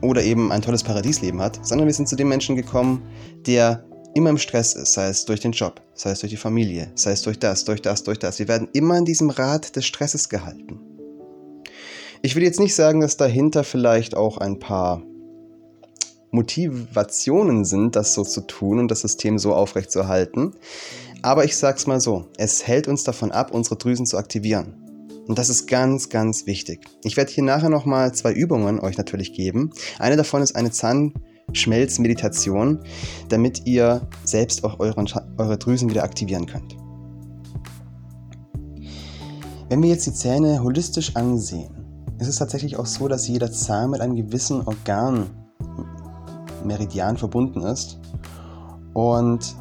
oder 0.02 0.24
eben 0.24 0.52
ein 0.52 0.62
tolles 0.62 0.84
Paradiesleben 0.84 1.42
hat, 1.42 1.66
sondern 1.66 1.88
wir 1.88 1.94
sind 1.94 2.08
zu 2.08 2.16
dem 2.16 2.30
Menschen 2.30 2.56
gekommen, 2.56 3.04
der 3.46 3.84
immer 4.14 4.30
im 4.30 4.38
Stress 4.38 4.74
ist, 4.74 4.94
sei 4.94 5.10
es 5.10 5.26
durch 5.26 5.40
den 5.40 5.52
Job, 5.52 5.82
sei 5.94 6.12
es 6.12 6.20
durch 6.20 6.32
die 6.32 6.38
Familie, 6.38 6.92
sei 6.96 7.12
es 7.12 7.22
durch 7.22 7.40
das, 7.40 7.66
durch 7.66 7.82
das, 7.82 8.04
durch 8.04 8.20
das. 8.20 8.40
Wir 8.40 8.48
werden 8.48 8.68
immer 8.74 8.98
in 8.98 9.06
diesem 9.06 9.30
Rad 9.30 9.76
des 9.76 9.86
Stresses 9.86 10.30
gehalten. 10.30 10.80
Ich 12.22 12.36
will 12.36 12.44
jetzt 12.44 12.60
nicht 12.60 12.74
sagen, 12.74 13.00
dass 13.00 13.18
dahinter 13.18 13.64
vielleicht 13.64 14.16
auch 14.16 14.38
ein 14.38 14.60
paar 14.60 15.04
Motivationen 16.32 17.64
sind, 17.64 17.96
das 17.96 18.14
so 18.14 18.24
zu 18.24 18.42
tun 18.42 18.80
und 18.80 18.90
das 18.90 19.02
System 19.02 19.38
so 19.38 19.54
aufrechtzuerhalten. 19.54 20.54
Aber 21.22 21.46
ich 21.46 21.56
sag's 21.56 21.88
mal 21.88 22.02
so, 22.02 22.26
es 22.38 22.66
hält 22.66 22.88
uns 22.88 23.04
davon 23.04 23.32
ab, 23.32 23.52
unsere 23.52 23.76
Drüsen 23.76 24.06
zu 24.06 24.18
aktivieren. 24.18 24.87
Und 25.28 25.38
das 25.38 25.50
ist 25.50 25.68
ganz, 25.68 26.08
ganz 26.10 26.46
wichtig. 26.46 26.86
Ich 27.04 27.18
werde 27.18 27.32
hier 27.32 27.44
nachher 27.44 27.70
nochmal 27.70 28.14
zwei 28.14 28.32
Übungen 28.32 28.80
euch 28.80 28.98
natürlich 28.98 29.34
geben. 29.34 29.72
Eine 30.00 30.16
davon 30.16 30.42
ist 30.42 30.56
eine 30.56 30.72
Zahnschmelzmeditation, 30.72 32.80
damit 33.28 33.66
ihr 33.66 34.08
selbst 34.24 34.64
auch 34.64 34.80
euren, 34.80 35.10
eure 35.38 35.58
Drüsen 35.58 35.90
wieder 35.90 36.04
aktivieren 36.04 36.46
könnt. 36.46 36.78
Wenn 39.70 39.84
wir 39.84 39.90
jetzt 39.90 40.08
die 40.08 40.14
Zähne 40.14 40.64
holistisch 40.64 41.18
ansehen, 41.18 41.76
ist 42.20 42.30
es 42.30 42.38
tatsächlich 42.38 42.78
auch 42.78 42.86
so, 42.86 43.10
dass 43.10 43.28
jeder 43.28 43.52
Zahn 43.52 43.90
mit 43.92 44.00
einem 44.00 44.16
gewissen 44.16 44.62
Organ 44.62 45.30
Meridian 46.64 47.18
verbunden 47.18 47.60
ist. 47.62 48.00
Und 48.94 49.58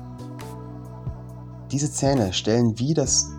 diese 1.72 1.90
Zähne 1.90 2.32
stellen 2.32 2.78
wie 2.78 2.94
das 2.94 3.32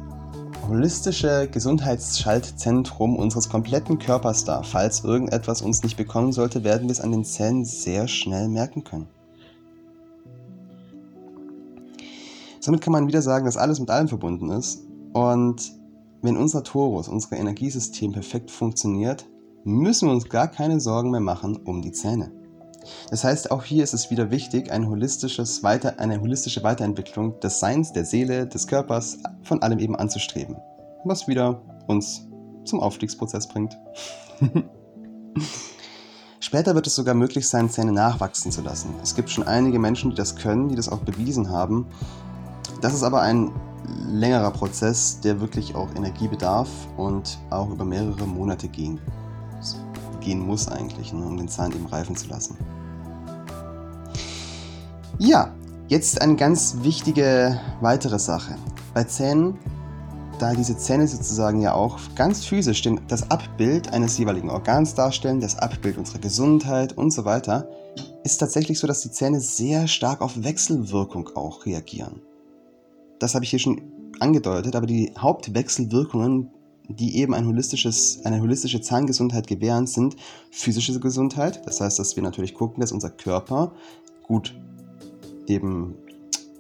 holistische 0.68 1.48
Gesundheitsschaltzentrum 1.52 3.16
unseres 3.16 3.50
kompletten 3.50 4.00
Körpers 4.00 4.44
dar. 4.44 4.64
Falls 4.64 5.04
irgendetwas 5.04 5.62
uns 5.62 5.84
nicht 5.84 5.98
bekommen 5.98 6.32
sollte, 6.32 6.64
werden 6.64 6.88
wir 6.88 6.92
es 6.92 7.02
an 7.02 7.12
den 7.12 7.24
Zähnen 7.24 7.64
sehr 7.64 8.08
schnell 8.08 8.50
merken 8.50 8.84
können. 8.84 9.08
Somit 12.60 12.82
kann 12.82 12.92
man 12.92 13.08
wieder 13.08 13.22
sagen, 13.22 13.46
dass 13.46 13.56
alles 13.56 13.80
mit 13.80 13.90
allem 13.90 14.10
verbunden 14.10 14.50
ist. 14.50 14.84
Und 15.14 15.72
wenn 16.22 16.36
unser 16.36 16.64
Torus, 16.64 17.08
unser 17.08 17.38
Energiesystem 17.38 18.12
perfekt 18.12 18.52
funktioniert, 18.52 19.26
müssen 19.64 20.10
wir 20.10 20.14
uns 20.14 20.28
gar 20.28 20.48
keine 20.48 20.80
Sorgen 20.80 21.12
mehr 21.12 21.22
machen 21.22 21.56
um 21.56 21.82
die 21.82 21.92
Zähne. 21.94 22.37
Das 23.10 23.24
heißt, 23.24 23.52
auch 23.52 23.64
hier 23.64 23.84
ist 23.84 23.94
es 23.94 24.10
wieder 24.12 24.32
wichtig, 24.32 24.72
ein 24.72 24.88
holistisches 24.88 25.64
Weiter, 25.64 26.00
eine 26.00 26.20
holistische 26.22 26.64
Weiterentwicklung 26.64 27.40
des 27.40 27.60
Seins, 27.60 27.94
der 27.94 28.06
Seele, 28.06 28.48
des 28.48 28.68
Körpers, 28.68 29.20
von 29.44 29.62
allem 29.62 29.80
eben 29.80 29.96
anzustreben. 29.96 30.58
Was 31.04 31.28
wieder 31.28 31.62
uns 31.88 32.28
zum 32.66 32.80
Aufstiegsprozess 32.80 33.48
bringt. 33.48 33.78
Später 36.40 36.76
wird 36.76 36.88
es 36.88 36.96
sogar 36.96 37.14
möglich 37.14 37.48
sein, 37.50 37.70
Zähne 37.70 37.92
nachwachsen 37.92 38.52
zu 38.52 38.62
lassen. 38.62 38.94
Es 39.04 39.16
gibt 39.16 39.30
schon 39.30 39.46
einige 39.46 39.80
Menschen, 39.80 40.12
die 40.12 40.16
das 40.16 40.36
können, 40.36 40.70
die 40.70 40.76
das 40.76 40.88
auch 40.88 41.00
bewiesen 41.00 41.50
haben. 41.50 41.88
Das 42.82 42.94
ist 42.94 43.04
aber 43.04 43.22
ein 43.22 43.52
längerer 44.10 44.52
Prozess, 44.52 45.20
der 45.20 45.42
wirklich 45.42 45.76
auch 45.76 45.94
Energie 45.96 46.28
bedarf 46.28 46.70
und 46.96 47.38
auch 47.50 47.70
über 47.70 47.86
mehrere 47.86 48.26
Monate 48.28 48.68
gehen, 48.68 49.00
gehen 50.22 50.40
muss 50.40 50.68
eigentlich, 50.68 51.14
ne, 51.14 51.26
um 51.26 51.38
den 51.38 51.48
Zahn 51.48 51.72
eben 51.72 51.86
reifen 51.88 52.16
zu 52.16 52.28
lassen. 52.28 52.58
Ja, 55.20 55.52
jetzt 55.88 56.22
eine 56.22 56.36
ganz 56.36 56.78
wichtige 56.82 57.60
weitere 57.82 58.20
Sache. 58.20 58.56
Bei 58.94 59.04
Zähnen, 59.04 59.58
da 60.38 60.54
diese 60.54 60.78
Zähne 60.78 61.08
sozusagen 61.08 61.60
ja 61.60 61.74
auch 61.74 61.98
ganz 62.14 62.46
physisch 62.46 62.88
das 63.08 63.32
Abbild 63.32 63.92
eines 63.94 64.16
jeweiligen 64.20 64.52
Organs 64.52 64.94
darstellen, 64.94 65.42
das 65.42 65.58
Abbild 65.58 65.98
unserer 65.98 66.20
Gesundheit 66.20 66.96
und 66.96 67.10
so 67.10 67.26
weiter, 67.26 67.68
ist 68.24 68.38
tatsächlich 68.38 68.78
so, 68.78 68.86
dass 68.86 69.02
die 69.02 69.10
Zähne 69.10 69.40
sehr 69.40 69.88
stark 69.88 70.22
auf 70.22 70.44
Wechselwirkung 70.44 71.30
auch 71.36 71.66
reagieren. 71.66 72.22
Das 73.18 73.34
habe 73.34 73.44
ich 73.44 73.50
hier 73.50 73.60
schon 73.60 73.82
angedeutet, 74.20 74.76
aber 74.76 74.86
die 74.86 75.14
Hauptwechselwirkungen, 75.18 76.52
die 76.90 77.18
eben 77.18 77.34
ein 77.34 77.48
holistisches, 77.48 78.24
eine 78.24 78.40
holistische 78.40 78.82
Zahngesundheit 78.82 79.48
gewähren, 79.48 79.88
sind 79.88 80.16
physische 80.52 81.00
Gesundheit. 81.00 81.66
Das 81.66 81.82
heißt, 81.82 81.98
dass 81.98 82.16
wir 82.16 82.22
natürlich 82.22 82.54
gucken, 82.54 82.82
dass 82.82 82.92
unser 82.92 83.10
Körper 83.10 83.72
gut 84.22 84.54
eben 85.50 85.96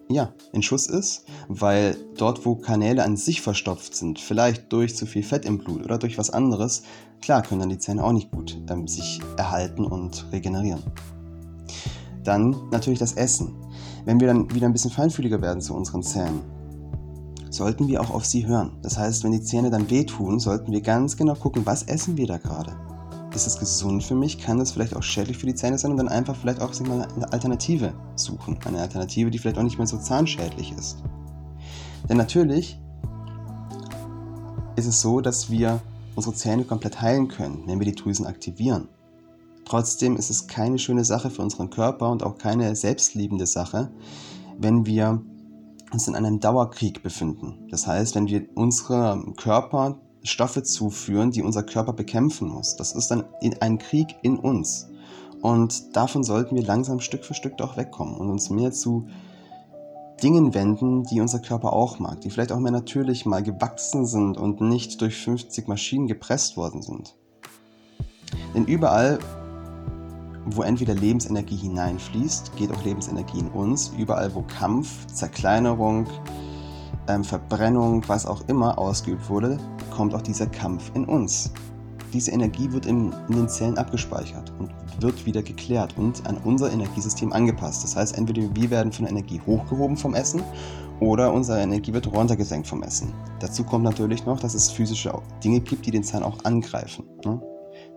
ja, 0.09 0.31
in 0.53 0.63
Schuss 0.63 0.87
ist, 0.87 1.25
weil 1.49 1.97
dort, 2.17 2.45
wo 2.45 2.55
Kanäle 2.55 3.03
an 3.03 3.17
sich 3.17 3.41
verstopft 3.41 3.95
sind, 3.95 4.19
vielleicht 4.19 4.71
durch 4.71 4.95
zu 4.95 5.05
viel 5.05 5.23
Fett 5.23 5.45
im 5.45 5.57
Blut 5.57 5.83
oder 5.83 5.97
durch 5.97 6.17
was 6.17 6.29
anderes, 6.29 6.83
klar 7.21 7.41
können 7.41 7.61
dann 7.61 7.69
die 7.69 7.77
Zähne 7.77 8.03
auch 8.03 8.13
nicht 8.13 8.31
gut 8.31 8.57
ähm, 8.69 8.87
sich 8.87 9.19
erhalten 9.35 9.85
und 9.85 10.25
regenerieren. 10.31 10.83
Dann 12.23 12.55
natürlich 12.71 12.99
das 12.99 13.13
Essen. 13.13 13.55
Wenn 14.05 14.19
wir 14.19 14.27
dann 14.27 14.53
wieder 14.53 14.67
ein 14.67 14.73
bisschen 14.73 14.91
feinfühliger 14.91 15.41
werden 15.41 15.61
zu 15.61 15.73
unseren 15.73 16.03
Zähnen, 16.03 16.41
sollten 17.49 17.87
wir 17.87 18.01
auch 18.01 18.11
auf 18.11 18.25
sie 18.25 18.47
hören. 18.47 18.77
Das 18.81 18.97
heißt, 18.97 19.23
wenn 19.23 19.31
die 19.31 19.41
Zähne 19.41 19.69
dann 19.69 19.89
wehtun, 19.89 20.39
sollten 20.39 20.71
wir 20.71 20.81
ganz 20.81 21.17
genau 21.17 21.35
gucken, 21.35 21.65
was 21.65 21.83
essen 21.83 22.15
wir 22.15 22.27
da 22.27 22.37
gerade 22.37 22.86
ist 23.37 23.45
das 23.45 23.59
gesund 23.59 24.03
für 24.03 24.15
mich? 24.15 24.39
Kann 24.39 24.57
das 24.57 24.71
vielleicht 24.71 24.95
auch 24.95 25.03
schädlich 25.03 25.37
für 25.37 25.45
die 25.45 25.53
Zähne 25.53 25.77
sein? 25.77 25.91
Und 25.91 25.97
dann 25.97 26.09
einfach 26.09 26.35
vielleicht 26.35 26.59
auch 26.59 26.77
mal, 26.81 27.07
eine 27.15 27.31
Alternative 27.31 27.93
suchen. 28.15 28.57
Eine 28.65 28.81
Alternative, 28.81 29.29
die 29.29 29.37
vielleicht 29.37 29.57
auch 29.59 29.63
nicht 29.63 29.77
mehr 29.77 29.87
so 29.87 29.97
zahnschädlich 29.97 30.73
ist. 30.73 31.03
Denn 32.09 32.17
natürlich 32.17 32.79
ist 34.75 34.87
es 34.87 35.01
so, 35.01 35.21
dass 35.21 35.51
wir 35.51 35.79
unsere 36.15 36.35
Zähne 36.35 36.63
komplett 36.63 36.99
heilen 36.99 37.27
können, 37.27 37.63
wenn 37.67 37.79
wir 37.79 37.85
die 37.85 37.95
Drüsen 37.95 38.25
aktivieren. 38.25 38.89
Trotzdem 39.65 40.15
ist 40.15 40.31
es 40.31 40.47
keine 40.47 40.79
schöne 40.79 41.05
Sache 41.05 41.29
für 41.29 41.43
unseren 41.43 41.69
Körper 41.69 42.09
und 42.09 42.23
auch 42.23 42.37
keine 42.37 42.75
selbstliebende 42.75 43.45
Sache, 43.45 43.91
wenn 44.57 44.85
wir 44.85 45.21
uns 45.91 46.07
in 46.07 46.15
einem 46.15 46.39
Dauerkrieg 46.39 47.03
befinden. 47.03 47.67
Das 47.69 47.85
heißt, 47.85 48.15
wenn 48.15 48.27
wir 48.27 48.47
unserem 48.55 49.35
Körper 49.35 49.99
Stoffe 50.23 50.63
zuführen, 50.63 51.31
die 51.31 51.41
unser 51.41 51.63
Körper 51.63 51.93
bekämpfen 51.93 52.49
muss. 52.49 52.75
Das 52.75 52.93
ist 52.93 53.09
dann 53.09 53.23
ein 53.59 53.77
Krieg 53.77 54.15
in 54.21 54.37
uns. 54.37 54.87
Und 55.41 55.95
davon 55.95 56.23
sollten 56.23 56.55
wir 56.55 56.63
langsam 56.63 56.99
Stück 56.99 57.23
für 57.23 57.33
Stück 57.33 57.57
doch 57.57 57.77
wegkommen 57.77 58.15
und 58.15 58.29
uns 58.29 58.49
mehr 58.49 58.71
zu 58.71 59.07
Dingen 60.23 60.55
wenden, 60.55 61.03
die 61.03 61.21
unser 61.21 61.39
Körper 61.39 61.73
auch 61.73 61.99
mag, 61.99 62.21
die 62.21 62.31
vielleicht 62.31 62.51
auch 62.51 62.59
mehr 62.59 62.71
natürlich 62.71 63.25
mal 63.25 63.43
gewachsen 63.43 64.07
sind 64.07 64.37
und 64.37 64.61
nicht 64.61 64.99
durch 65.01 65.15
50 65.15 65.67
Maschinen 65.67 66.07
gepresst 66.07 66.57
worden 66.57 66.81
sind. 66.81 67.15
Denn 68.55 68.65
überall, 68.65 69.19
wo 70.45 70.63
entweder 70.63 70.95
Lebensenergie 70.95 71.57
hineinfließt, 71.57 72.55
geht 72.55 72.71
auch 72.71 72.83
Lebensenergie 72.83 73.39
in 73.39 73.49
uns. 73.49 73.89
Überall, 73.97 74.33
wo 74.33 74.41
Kampf, 74.41 75.05
Zerkleinerung, 75.07 76.07
ähm, 77.07 77.23
Verbrennung, 77.23 78.03
was 78.07 78.25
auch 78.25 78.47
immer 78.47 78.79
ausgeübt 78.79 79.29
wurde, 79.29 79.59
kommt 79.97 80.13
auch 80.13 80.21
dieser 80.21 80.45
Kampf 80.45 80.91
in 80.93 81.05
uns. 81.05 81.49
Diese 82.13 82.29
Energie 82.29 82.71
wird 82.71 82.85
in, 82.85 83.11
in 83.29 83.35
den 83.35 83.49
Zellen 83.49 83.79
abgespeichert 83.79 84.53
und 84.59 84.69
wird 85.01 85.25
wieder 85.25 85.41
geklärt 85.41 85.97
und 85.97 86.23
an 86.27 86.37
unser 86.45 86.71
Energiesystem 86.71 87.33
angepasst. 87.33 87.83
Das 87.83 87.95
heißt, 87.95 88.15
entweder 88.15 88.43
wir 88.55 88.69
werden 88.69 88.91
von 88.91 89.05
der 89.05 89.11
Energie 89.11 89.41
hochgehoben 89.47 89.97
vom 89.97 90.13
Essen 90.13 90.43
oder 90.99 91.33
unsere 91.33 91.61
Energie 91.61 91.93
wird 91.93 92.11
runtergesenkt 92.13 92.67
vom 92.67 92.83
Essen. 92.83 93.11
Dazu 93.39 93.63
kommt 93.63 93.83
natürlich 93.83 94.23
noch, 94.23 94.39
dass 94.39 94.53
es 94.53 94.69
physische 94.69 95.11
Dinge 95.43 95.61
gibt, 95.61 95.87
die 95.87 95.91
den 95.91 96.03
Zahn 96.03 96.21
auch 96.21 96.45
angreifen. 96.45 97.03
Ne? 97.25 97.41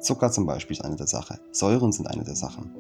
Zucker 0.01 0.33
zum 0.33 0.47
Beispiel 0.47 0.79
ist 0.79 0.85
eine 0.85 0.97
der 0.97 1.07
Sachen. 1.07 1.37
Säuren 1.53 1.93
sind 1.93 2.07
eine 2.07 2.25
der 2.25 2.35
Sachen. 2.35 2.73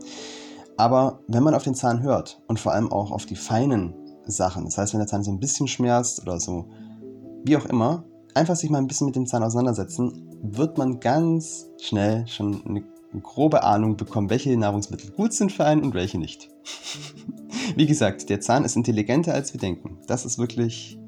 Aber 0.78 1.20
wenn 1.28 1.42
man 1.42 1.54
auf 1.54 1.62
den 1.64 1.74
Zahn 1.74 2.02
hört 2.02 2.40
und 2.46 2.58
vor 2.58 2.72
allem 2.72 2.90
auch 2.90 3.10
auf 3.10 3.26
die 3.26 3.36
feinen 3.36 3.92
Sachen, 4.24 4.64
das 4.64 4.78
heißt, 4.78 4.94
wenn 4.94 5.00
der 5.00 5.08
Zahn 5.08 5.22
so 5.22 5.30
ein 5.30 5.40
bisschen 5.40 5.68
schmerzt 5.68 6.22
oder 6.22 6.40
so, 6.40 6.70
wie 7.44 7.58
auch 7.58 7.66
immer, 7.66 8.04
einfach 8.34 8.56
sich 8.56 8.70
mal 8.70 8.78
ein 8.78 8.86
bisschen 8.86 9.06
mit 9.06 9.16
dem 9.16 9.26
Zahn 9.26 9.42
auseinandersetzen, 9.42 10.28
wird 10.42 10.78
man 10.78 11.00
ganz 11.00 11.66
schnell 11.80 12.26
schon 12.26 12.64
eine 12.66 12.84
grobe 13.22 13.64
Ahnung 13.64 13.96
bekommen, 13.96 14.30
welche 14.30 14.56
Nahrungsmittel 14.56 15.10
gut 15.10 15.32
sind 15.32 15.52
für 15.52 15.64
einen 15.64 15.82
und 15.82 15.94
welche 15.94 16.18
nicht. 16.18 16.48
Wie 17.76 17.86
gesagt, 17.86 18.30
der 18.30 18.40
Zahn 18.40 18.64
ist 18.64 18.76
intelligenter 18.76 19.34
als 19.34 19.52
wir 19.52 19.60
denken. 19.60 19.98
Das 20.06 20.24
ist 20.24 20.38
wirklich 20.38 20.98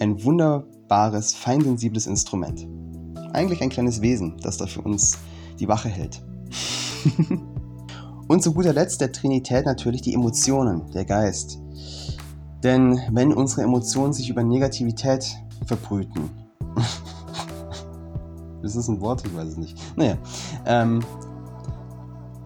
ein 0.00 0.24
wunderbares, 0.24 1.34
feinsensibles 1.34 2.06
Instrument. 2.06 2.66
Eigentlich 3.32 3.60
ein 3.62 3.68
kleines 3.68 4.00
Wesen, 4.00 4.38
das 4.42 4.56
da 4.56 4.66
für 4.66 4.80
uns 4.80 5.18
die 5.58 5.68
Wache 5.68 5.88
hält. 5.88 6.22
und 8.28 8.42
zu 8.42 8.52
guter 8.52 8.72
Letzt 8.72 9.00
der 9.00 9.12
Trinität 9.12 9.66
natürlich 9.66 10.02
die 10.02 10.14
Emotionen, 10.14 10.90
der 10.92 11.04
Geist. 11.04 11.60
Denn 12.62 13.00
wenn 13.12 13.32
unsere 13.32 13.62
Emotionen 13.62 14.12
sich 14.12 14.28
über 14.28 14.42
Negativität 14.42 15.36
verbrüten, 15.66 16.30
ist 18.62 18.76
das 18.76 18.88
ein 18.88 19.00
Wort? 19.00 19.24
Ich 19.26 19.34
weiß 19.34 19.48
es 19.48 19.56
nicht. 19.56 19.78
Naja. 19.96 20.16
Ähm, 20.66 21.00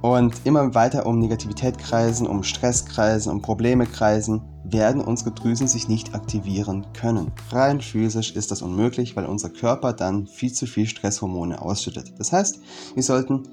und 0.02 0.35
immer 0.44 0.75
weiter 0.75 1.06
um 1.06 1.18
Negativität 1.18 1.78
kreisen, 1.78 2.26
um 2.26 2.42
Stress 2.42 2.85
kreisen, 2.85 3.33
um 3.33 3.40
Probleme 3.40 3.87
kreisen, 3.87 4.42
werden 4.64 5.00
unsere 5.02 5.30
Drüsen 5.30 5.66
sich 5.66 5.88
nicht 5.88 6.14
aktivieren 6.14 6.87
können. 6.92 7.33
Rein 7.50 7.80
physisch 7.80 8.35
ist 8.37 8.50
das 8.50 8.61
unmöglich, 8.61 9.16
weil 9.16 9.25
unser 9.25 9.49
Körper 9.49 9.92
dann 9.92 10.26
viel 10.26 10.52
zu 10.52 10.66
viel 10.66 10.87
Stresshormone 10.87 11.62
ausschüttet. 11.62 12.12
Das 12.18 12.33
heißt, 12.33 12.61
wir 12.94 13.02
sollten 13.02 13.44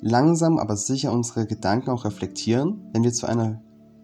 langsam 0.00 0.58
aber 0.58 0.76
sicher 0.76 1.12
unsere 1.12 1.46
Gedanken 1.46 1.90
auch 1.90 2.04
reflektieren, 2.04 2.88
wenn 2.92 3.04
wir 3.04 3.12
zu 3.12 3.26
einer 3.26 3.60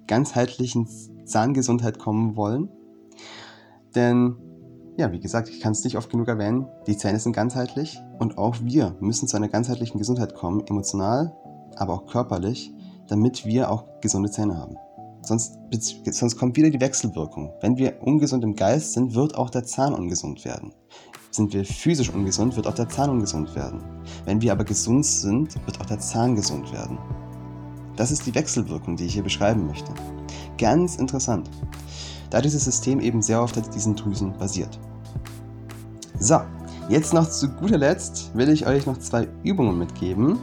ganzheitlichen 0.07 0.87
Zahngesundheit 1.25 1.99
kommen 1.99 2.37
wollen. 2.37 2.69
Denn 3.95 4.37
ja, 4.97 5.11
wie 5.13 5.21
gesagt, 5.21 5.49
ich 5.49 5.61
kann 5.61 5.73
es 5.73 5.83
nicht 5.85 5.97
oft 5.97 6.11
genug 6.11 6.29
erwähnen, 6.29 6.67
die 6.87 6.97
Zähne 6.97 7.19
sind 7.19 7.35
ganzheitlich 7.35 8.01
und 8.19 8.39
auch 8.39 8.57
wir 8.63 8.97
müssen 9.01 9.27
zu 9.27 9.37
einer 9.37 9.49
ganzheitlichen 9.49 9.99
Gesundheit 9.99 10.35
kommen, 10.35 10.65
emotional, 10.67 11.35
aber 11.77 11.95
auch 11.95 12.07
körperlich, 12.07 12.73
damit 13.09 13.45
wir 13.45 13.71
auch 13.71 13.85
gesunde 14.01 14.31
Zähne 14.31 14.57
haben. 14.57 14.77
Sonst, 15.23 15.59
sonst 16.11 16.37
kommt 16.37 16.57
wieder 16.57 16.71
die 16.71 16.81
Wechselwirkung. 16.81 17.53
Wenn 17.61 17.77
wir 17.77 18.03
ungesund 18.03 18.45
im 18.45 18.55
Geist 18.55 18.93
sind, 18.93 19.15
wird 19.15 19.37
auch 19.37 19.51
der 19.51 19.65
Zahn 19.65 19.95
ungesund 19.95 20.45
werden. 20.45 20.73
Sind 21.31 21.53
wir 21.53 21.65
physisch 21.65 22.11
ungesund, 22.11 22.55
wird 22.57 22.67
auch 22.67 22.75
der 22.75 22.89
Zahn 22.89 23.11
ungesund 23.11 23.57
werden. 23.57 23.83
Wenn 24.25 24.43
wir 24.43 24.53
aber 24.53 24.65
gesund 24.65 25.05
sind, 25.07 25.55
wird 25.67 25.81
auch 25.81 25.87
der 25.87 25.99
Zahn 25.99 26.37
gesund 26.37 26.73
werden. 26.73 26.99
Das 27.97 28.11
ist 28.13 28.27
die 28.27 28.35
Wechselwirkung, 28.35 28.97
die 28.97 29.07
ich 29.07 29.15
hier 29.15 29.23
beschreiben 29.23 29.67
möchte. 29.67 29.93
Ganz 30.59 30.97
interessant, 30.97 31.51
da 32.31 32.41
dieses 32.41 32.65
System 32.65 33.01
eben 33.01 33.23
sehr 33.23 33.43
oft 33.43 33.59
auf 33.59 33.71
diesen 33.71 33.97
Drüsen 33.97 34.37
basiert. 34.39 34.79
So, 36.19 36.41
jetzt 36.89 37.13
noch 37.13 37.29
zu 37.29 37.49
guter 37.49 37.79
Letzt 37.79 38.31
will 38.35 38.49
ich 38.49 38.67
euch 38.67 38.87
noch 38.87 38.99
zwei 38.99 39.29
Übungen 39.43 39.79
mitgeben, 39.79 40.39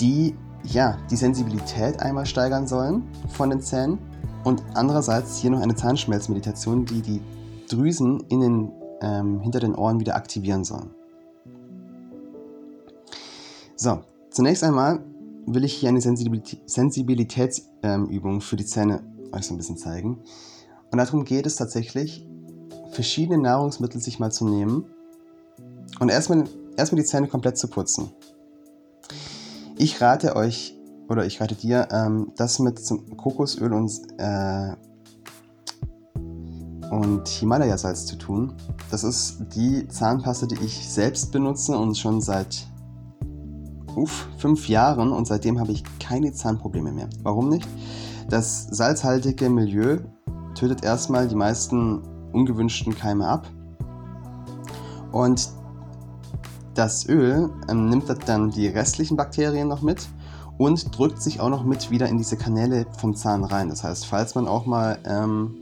die 0.00 0.34
ja, 0.64 0.98
die 1.10 1.16
Sensibilität 1.16 2.00
einmal 2.00 2.26
steigern 2.26 2.66
sollen 2.66 3.04
von 3.28 3.50
den 3.50 3.60
Zähnen 3.60 3.98
und 4.44 4.62
andererseits 4.74 5.36
hier 5.38 5.50
noch 5.50 5.60
eine 5.60 5.74
Zahnschmelzmeditation, 5.74 6.86
die 6.86 7.02
die 7.02 7.20
Drüsen 7.68 8.20
in 8.28 8.40
den, 8.40 8.72
ähm, 9.00 9.40
hinter 9.40 9.60
den 9.60 9.74
Ohren 9.74 10.00
wieder 10.00 10.16
aktivieren 10.16 10.64
sollen. 10.64 10.88
So, 13.76 14.00
zunächst 14.30 14.64
einmal 14.64 15.04
will 15.46 15.64
ich 15.64 15.74
hier 15.74 15.90
eine 15.90 16.00
Sensibilitätsübung 16.00 18.34
ähm, 18.34 18.40
für 18.40 18.56
die 18.56 18.64
Zähne 18.64 19.02
euch 19.34 19.46
so 19.46 19.54
ein 19.54 19.56
bisschen 19.56 19.76
zeigen. 19.76 20.20
Und 20.90 20.98
darum 20.98 21.24
geht 21.24 21.46
es 21.46 21.56
tatsächlich, 21.56 22.26
verschiedene 22.90 23.38
Nahrungsmittel 23.38 24.00
sich 24.00 24.18
mal 24.18 24.30
zu 24.30 24.48
nehmen 24.48 24.86
und 26.00 26.08
erstmal, 26.08 26.44
erstmal 26.76 27.02
die 27.02 27.06
Zähne 27.06 27.28
komplett 27.28 27.58
zu 27.58 27.68
putzen. 27.68 28.10
Ich 29.76 30.00
rate 30.00 30.36
euch, 30.36 30.78
oder 31.08 31.26
ich 31.26 31.40
rate 31.40 31.54
dir, 31.54 31.88
ähm, 31.90 32.32
das 32.36 32.58
mit 32.60 32.80
Kokosöl 33.16 33.72
und, 33.72 33.92
äh, 34.18 34.74
und 36.90 37.26
Himalaya-Salz 37.26 38.06
zu 38.06 38.16
tun. 38.16 38.52
Das 38.90 39.02
ist 39.02 39.38
die 39.54 39.88
Zahnpasta, 39.88 40.46
die 40.46 40.62
ich 40.64 40.88
selbst 40.88 41.32
benutze 41.32 41.76
und 41.76 41.98
schon 41.98 42.20
seit 42.20 42.68
uff, 43.96 44.28
fünf 44.38 44.68
Jahren 44.68 45.12
und 45.12 45.26
seitdem 45.26 45.58
habe 45.58 45.72
ich 45.72 45.82
keine 45.98 46.32
Zahnprobleme 46.32 46.92
mehr. 46.92 47.08
Warum 47.22 47.48
nicht? 47.48 47.68
Das 48.28 48.66
salzhaltige 48.70 49.50
Milieu 49.50 49.98
tötet 50.54 50.84
erstmal 50.84 51.28
die 51.28 51.34
meisten 51.34 52.02
ungewünschten 52.32 52.94
Keime 52.94 53.26
ab. 53.26 53.48
Und 55.12 55.48
das 56.74 57.08
Öl 57.08 57.50
ähm, 57.68 57.88
nimmt 57.88 58.04
dann 58.26 58.50
die 58.50 58.66
restlichen 58.66 59.16
Bakterien 59.16 59.68
noch 59.68 59.82
mit 59.82 60.08
und 60.58 60.96
drückt 60.96 61.22
sich 61.22 61.40
auch 61.40 61.48
noch 61.48 61.64
mit 61.64 61.90
wieder 61.90 62.08
in 62.08 62.18
diese 62.18 62.36
Kanäle 62.36 62.86
vom 62.98 63.14
Zahn 63.14 63.44
rein. 63.44 63.68
Das 63.68 63.84
heißt, 63.84 64.06
falls 64.06 64.34
man 64.34 64.48
auch 64.48 64.66
mal 64.66 64.98
ähm, 65.04 65.56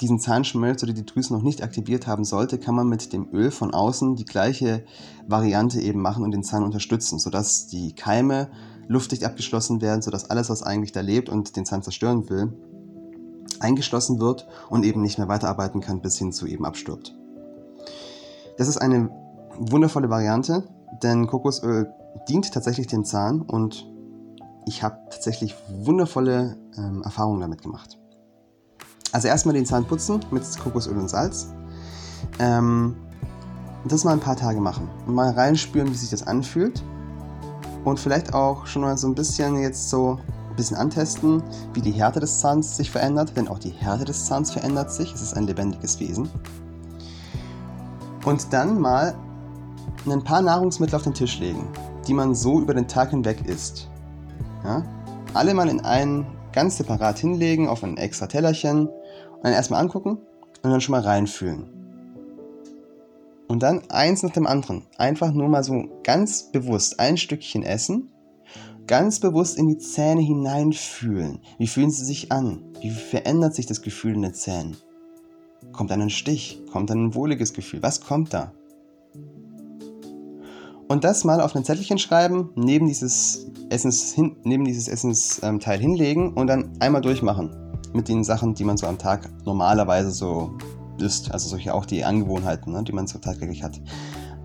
diesen 0.00 0.18
Zahnschmelz 0.18 0.82
oder 0.82 0.92
die 0.92 1.04
Drüsen 1.04 1.36
noch 1.36 1.42
nicht 1.42 1.62
aktiviert 1.62 2.06
haben 2.06 2.24
sollte, 2.24 2.58
kann 2.58 2.74
man 2.74 2.88
mit 2.88 3.12
dem 3.12 3.28
Öl 3.32 3.50
von 3.50 3.74
außen 3.74 4.16
die 4.16 4.24
gleiche 4.24 4.84
Variante 5.26 5.80
eben 5.80 6.00
machen 6.00 6.24
und 6.24 6.30
den 6.30 6.44
Zahn 6.44 6.62
unterstützen, 6.62 7.18
sodass 7.18 7.66
die 7.66 7.94
Keime 7.94 8.48
luftdicht 8.88 9.24
abgeschlossen 9.24 9.80
werden, 9.80 10.02
sodass 10.02 10.30
alles, 10.30 10.50
was 10.50 10.62
eigentlich 10.62 10.92
da 10.92 11.00
lebt 11.00 11.28
und 11.28 11.56
den 11.56 11.64
Zahn 11.64 11.82
zerstören 11.82 12.28
will, 12.28 12.52
eingeschlossen 13.60 14.18
wird 14.18 14.48
und 14.68 14.84
eben 14.84 15.02
nicht 15.02 15.18
mehr 15.18 15.28
weiterarbeiten 15.28 15.80
kann, 15.80 16.00
bis 16.00 16.18
hin 16.18 16.32
zu 16.32 16.46
eben 16.46 16.64
abstirbt. 16.64 17.14
Das 18.56 18.66
ist 18.68 18.78
eine 18.78 19.10
wundervolle 19.58 20.10
Variante, 20.10 20.64
denn 21.02 21.26
Kokosöl 21.26 21.92
dient 22.28 22.52
tatsächlich 22.52 22.86
dem 22.86 23.04
Zahn 23.04 23.42
und 23.42 23.86
ich 24.66 24.82
habe 24.82 24.98
tatsächlich 25.10 25.54
wundervolle 25.68 26.56
ähm, 26.76 27.02
Erfahrungen 27.02 27.40
damit 27.40 27.62
gemacht. 27.62 27.98
Also 29.12 29.28
erstmal 29.28 29.54
den 29.54 29.66
Zahn 29.66 29.86
putzen 29.86 30.20
mit 30.30 30.42
Kokosöl 30.58 30.98
und 30.98 31.08
Salz. 31.08 31.48
Ähm, 32.38 32.96
das 33.84 34.04
mal 34.04 34.12
ein 34.12 34.20
paar 34.20 34.36
Tage 34.36 34.60
machen 34.60 34.88
und 35.06 35.14
mal 35.14 35.30
reinspüren, 35.30 35.88
wie 35.90 35.96
sich 35.96 36.10
das 36.10 36.26
anfühlt. 36.26 36.82
Und 37.84 37.98
vielleicht 37.98 38.34
auch 38.34 38.66
schon 38.66 38.82
mal 38.82 38.96
so 38.98 39.06
ein 39.06 39.14
bisschen 39.14 39.60
jetzt 39.60 39.88
so 39.88 40.18
ein 40.50 40.56
bisschen 40.56 40.76
antesten, 40.76 41.42
wie 41.72 41.80
die 41.80 41.92
Härte 41.92 42.20
des 42.20 42.40
Zahns 42.40 42.76
sich 42.76 42.90
verändert, 42.90 43.36
denn 43.36 43.48
auch 43.48 43.58
die 43.58 43.70
Härte 43.70 44.04
des 44.04 44.26
Zahns 44.26 44.50
verändert 44.50 44.92
sich. 44.92 45.12
Es 45.14 45.22
ist 45.22 45.34
ein 45.34 45.46
lebendiges 45.46 46.00
Wesen. 46.00 46.28
Und 48.24 48.52
dann 48.52 48.80
mal 48.80 49.14
ein 50.06 50.24
paar 50.24 50.42
Nahrungsmittel 50.42 50.96
auf 50.96 51.02
den 51.02 51.14
Tisch 51.14 51.38
legen, 51.38 51.66
die 52.06 52.14
man 52.14 52.34
so 52.34 52.60
über 52.60 52.74
den 52.74 52.88
Tag 52.88 53.10
hinweg 53.10 53.46
isst. 53.46 53.88
Ja? 54.64 54.82
Alle 55.34 55.54
mal 55.54 55.68
in 55.68 55.80
einen 55.80 56.26
ganz 56.52 56.76
separat 56.76 57.18
hinlegen 57.18 57.68
auf 57.68 57.84
ein 57.84 57.96
extra 57.96 58.26
Tellerchen 58.26 58.88
und 58.88 59.44
dann 59.44 59.52
erstmal 59.52 59.80
angucken 59.80 60.18
und 60.62 60.70
dann 60.70 60.80
schon 60.80 60.92
mal 60.92 61.02
reinfühlen. 61.02 61.77
Und 63.48 63.62
dann 63.62 63.82
eins 63.90 64.22
nach 64.22 64.32
dem 64.32 64.46
anderen. 64.46 64.86
Einfach 64.98 65.32
nur 65.32 65.48
mal 65.48 65.64
so 65.64 66.00
ganz 66.04 66.52
bewusst 66.52 67.00
ein 67.00 67.16
Stückchen 67.16 67.62
essen. 67.62 68.12
Ganz 68.86 69.20
bewusst 69.20 69.58
in 69.58 69.68
die 69.68 69.78
Zähne 69.78 70.22
hineinfühlen. 70.22 71.40
Wie 71.58 71.66
fühlen 71.66 71.90
sie 71.90 72.04
sich 72.04 72.30
an? 72.30 72.62
Wie 72.80 72.90
verändert 72.90 73.54
sich 73.54 73.66
das 73.66 73.82
Gefühl 73.82 74.14
in 74.14 74.22
den 74.22 74.34
Zähnen? 74.34 74.76
Kommt 75.72 75.90
dann 75.90 76.02
ein 76.02 76.10
Stich? 76.10 76.62
Kommt 76.70 76.90
dann 76.90 77.06
ein 77.06 77.14
wohliges 77.14 77.52
Gefühl? 77.52 77.82
Was 77.82 78.00
kommt 78.00 78.32
da? 78.32 78.52
Und 80.88 81.04
das 81.04 81.24
mal 81.24 81.40
auf 81.40 81.54
ein 81.54 81.64
Zettelchen 81.64 81.98
schreiben, 81.98 82.50
neben 82.54 82.86
dieses, 82.86 83.50
Essens 83.68 84.12
hin, 84.14 84.36
neben 84.44 84.64
dieses 84.64 84.88
Essensteil 84.88 85.78
hinlegen 85.78 86.32
und 86.32 86.46
dann 86.46 86.72
einmal 86.80 87.02
durchmachen. 87.02 87.54
Mit 87.92 88.08
den 88.08 88.24
Sachen, 88.24 88.54
die 88.54 88.64
man 88.64 88.76
so 88.76 88.86
am 88.86 88.98
Tag 88.98 89.28
normalerweise 89.44 90.10
so 90.10 90.56
isst. 91.02 91.32
Also 91.32 91.48
solche 91.48 91.74
auch 91.74 91.86
die 91.86 92.04
Angewohnheiten, 92.04 92.72
ne, 92.72 92.82
die 92.82 92.92
man 92.92 93.06
so 93.06 93.18
tagtäglich 93.18 93.62
hat. 93.62 93.80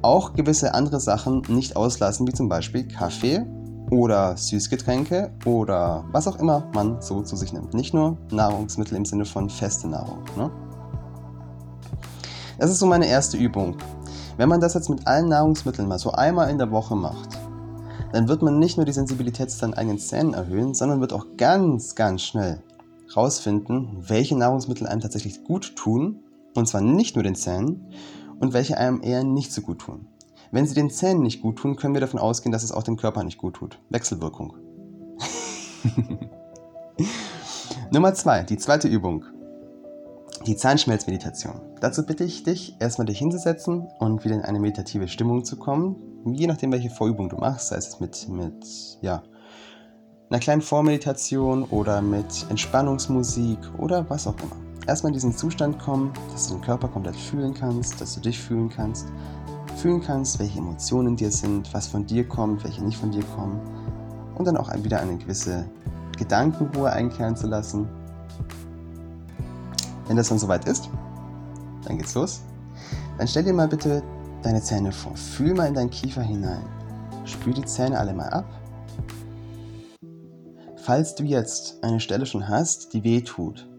Auch 0.01 0.33
gewisse 0.33 0.73
andere 0.73 0.99
Sachen 0.99 1.43
nicht 1.47 1.75
auslassen, 1.75 2.27
wie 2.27 2.33
zum 2.33 2.49
Beispiel 2.49 2.87
Kaffee 2.87 3.45
oder 3.91 4.35
Süßgetränke 4.35 5.31
oder 5.45 6.05
was 6.11 6.27
auch 6.27 6.39
immer 6.39 6.69
man 6.73 7.01
so 7.01 7.21
zu 7.21 7.35
sich 7.35 7.53
nimmt. 7.53 7.73
Nicht 7.73 7.93
nur 7.93 8.17
Nahrungsmittel 8.31 8.97
im 8.97 9.05
Sinne 9.05 9.25
von 9.25 9.49
feste 9.49 9.87
Nahrung. 9.87 10.23
Ne? 10.35 10.51
Das 12.59 12.69
ist 12.69 12.79
so 12.79 12.85
meine 12.85 13.07
erste 13.07 13.37
Übung. 13.37 13.77
Wenn 14.37 14.49
man 14.49 14.61
das 14.61 14.73
jetzt 14.73 14.89
mit 14.89 15.05
allen 15.07 15.29
Nahrungsmitteln 15.29 15.87
mal 15.87 15.99
so 15.99 16.11
einmal 16.11 16.49
in 16.49 16.57
der 16.57 16.71
Woche 16.71 16.95
macht, 16.95 17.37
dann 18.11 18.27
wird 18.27 18.41
man 18.41 18.59
nicht 18.59 18.77
nur 18.77 18.85
die 18.85 18.91
Sensibilität 18.91 19.49
zu 19.51 19.57
seinen 19.57 19.73
eigenen 19.73 19.99
Zähnen 19.99 20.33
erhöhen, 20.33 20.73
sondern 20.73 21.01
wird 21.01 21.13
auch 21.13 21.25
ganz, 21.37 21.95
ganz 21.95 22.21
schnell 22.21 22.61
rausfinden, 23.15 24.03
welche 24.07 24.37
Nahrungsmittel 24.37 24.87
einem 24.87 25.01
tatsächlich 25.01 25.43
gut 25.43 25.75
tun, 25.75 26.19
und 26.55 26.67
zwar 26.67 26.81
nicht 26.81 27.15
nur 27.15 27.23
den 27.23 27.35
Zähnen, 27.35 27.91
und 28.39 28.53
welche 28.53 28.77
einem 28.77 29.01
eher 29.01 29.23
nicht 29.23 29.53
so 29.53 29.61
gut 29.61 29.79
tun. 29.79 30.07
Wenn 30.51 30.67
sie 30.67 30.75
den 30.75 30.89
Zähnen 30.89 31.21
nicht 31.21 31.41
gut 31.41 31.57
tun, 31.57 31.75
können 31.75 31.93
wir 31.93 32.01
davon 32.01 32.19
ausgehen, 32.19 32.51
dass 32.51 32.63
es 32.63 32.71
auch 32.71 32.83
dem 32.83 32.97
Körper 32.97 33.23
nicht 33.23 33.37
gut 33.37 33.55
tut. 33.55 33.79
Wechselwirkung. 33.89 34.53
Nummer 37.91 38.13
zwei, 38.13 38.43
die 38.43 38.57
zweite 38.57 38.87
Übung 38.87 39.25
die 40.45 40.57
Zahnschmelzmeditation. 40.57 41.61
Dazu 41.79 42.05
bitte 42.05 42.23
ich 42.23 42.43
dich, 42.43 42.75
erstmal 42.79 43.05
dich 43.05 43.19
hinzusetzen 43.19 43.87
und 43.99 44.25
wieder 44.25 44.35
in 44.35 44.41
eine 44.41 44.59
meditative 44.59 45.07
Stimmung 45.07 45.45
zu 45.45 45.57
kommen. 45.57 45.95
Je 46.25 46.47
nachdem, 46.47 46.71
welche 46.71 46.89
Vorübung 46.89 47.29
du 47.29 47.37
machst, 47.37 47.69
sei 47.69 47.77
es 47.77 47.99
mit, 47.99 48.27
mit 48.29 48.65
ja, 49.01 49.23
einer 50.29 50.39
kleinen 50.39 50.61
Vormeditation 50.61 51.63
oder 51.63 52.01
mit 52.01 52.45
Entspannungsmusik 52.49 53.59
oder 53.77 54.09
was 54.09 54.27
auch 54.27 54.35
immer. 54.39 54.72
Erstmal 54.87 55.11
in 55.11 55.13
diesen 55.13 55.35
Zustand 55.35 55.79
kommen, 55.79 56.11
dass 56.31 56.47
du 56.47 56.55
den 56.55 56.61
Körper 56.61 56.87
komplett 56.87 57.15
fühlen 57.15 57.53
kannst, 57.53 58.01
dass 58.01 58.15
du 58.15 58.21
dich 58.21 58.39
fühlen 58.39 58.69
kannst, 58.69 59.07
fühlen 59.77 60.01
kannst, 60.01 60.39
welche 60.39 60.59
Emotionen 60.59 61.09
in 61.09 61.15
dir 61.15 61.31
sind, 61.31 61.73
was 61.73 61.87
von 61.87 62.05
dir 62.05 62.27
kommt, 62.27 62.63
welche 62.63 62.83
nicht 62.83 62.97
von 62.97 63.11
dir 63.11 63.23
kommen 63.35 63.59
und 64.35 64.45
dann 64.45 64.57
auch 64.57 64.71
wieder 64.83 64.99
eine 64.99 65.17
gewisse 65.17 65.65
Gedankenruhe 66.17 66.91
einkehren 66.91 67.35
zu 67.35 67.47
lassen 67.47 67.87
wenn 70.07 70.17
das 70.17 70.29
dann 70.29 70.39
soweit 70.39 70.65
ist, 70.67 70.89
dann 71.85 71.97
geht's 71.97 72.13
los. 72.15 72.41
Dann 73.17 73.27
stell 73.27 73.43
dir 73.43 73.53
mal 73.53 73.67
bitte 73.67 74.03
deine 74.41 74.61
Zähne 74.61 74.91
vor. 74.91 75.15
Fühl 75.15 75.53
mal 75.53 75.67
in 75.67 75.73
deinen 75.73 75.89
Kiefer 75.89 76.21
hinein. 76.21 76.63
Spür 77.25 77.53
die 77.53 77.65
Zähne 77.65 77.97
alle 77.97 78.13
mal 78.13 78.29
ab. 78.29 78.45
Falls 80.77 81.15
du 81.15 81.23
jetzt 81.23 81.81
eine 81.81 82.01
Stelle 82.01 82.25
schon 82.25 82.47
hast, 82.47 82.93
die 82.93 83.03
weh 83.03 83.21
tut, 83.21 83.69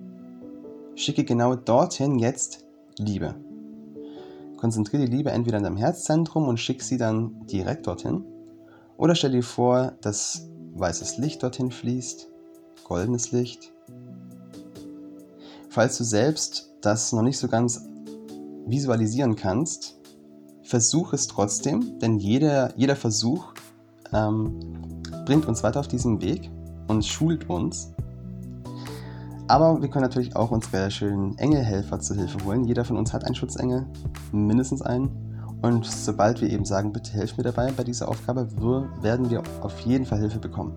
schicke 0.96 1.24
genau 1.24 1.54
dorthin 1.54 2.18
jetzt 2.18 2.64
Liebe. 2.98 3.34
Konzentriere 4.56 5.04
die 5.04 5.16
Liebe 5.16 5.30
entweder 5.30 5.58
in 5.58 5.64
deinem 5.64 5.76
Herzzentrum 5.76 6.48
und 6.48 6.58
schick 6.58 6.82
sie 6.82 6.96
dann 6.96 7.46
direkt 7.46 7.86
dorthin. 7.86 8.24
Oder 8.96 9.14
stell 9.14 9.32
dir 9.32 9.42
vor, 9.42 9.92
dass 10.00 10.48
weißes 10.74 11.18
Licht 11.18 11.42
dorthin 11.42 11.70
fließt, 11.70 12.28
goldenes 12.84 13.32
Licht 13.32 13.74
Falls 15.74 15.98
du 15.98 16.04
selbst 16.04 16.70
das 16.82 17.12
noch 17.12 17.22
nicht 17.22 17.36
so 17.36 17.48
ganz 17.48 17.84
visualisieren 18.64 19.34
kannst, 19.34 19.98
versuch 20.62 21.12
es 21.12 21.26
trotzdem, 21.26 21.98
denn 21.98 22.20
jeder, 22.20 22.72
jeder 22.78 22.94
Versuch 22.94 23.54
ähm, 24.12 24.60
bringt 25.26 25.46
uns 25.46 25.64
weiter 25.64 25.80
auf 25.80 25.88
diesem 25.88 26.22
Weg 26.22 26.48
und 26.86 27.04
schult 27.04 27.50
uns. 27.50 27.92
Aber 29.46 29.82
wir 29.82 29.88
können 29.90 30.04
natürlich 30.04 30.36
auch 30.36 30.50
unsere 30.50 30.90
schönen 30.90 31.36
Engelhelfer 31.36 32.00
zur 32.00 32.16
Hilfe 32.16 32.42
holen. 32.44 32.64
Jeder 32.64 32.84
von 32.84 32.96
uns 32.96 33.12
hat 33.12 33.24
einen 33.24 33.34
Schutzengel, 33.34 33.86
mindestens 34.32 34.80
einen. 34.80 35.10
Und 35.60 35.84
sobald 35.84 36.40
wir 36.40 36.48
eben 36.48 36.64
sagen, 36.64 36.92
bitte 36.92 37.12
helf 37.12 37.36
mir 37.36 37.42
dabei 37.42 37.70
bei 37.72 37.84
dieser 37.84 38.08
Aufgabe, 38.08 38.48
werden 39.02 39.30
wir 39.30 39.42
auf 39.60 39.80
jeden 39.80 40.06
Fall 40.06 40.18
Hilfe 40.18 40.38
bekommen. 40.38 40.72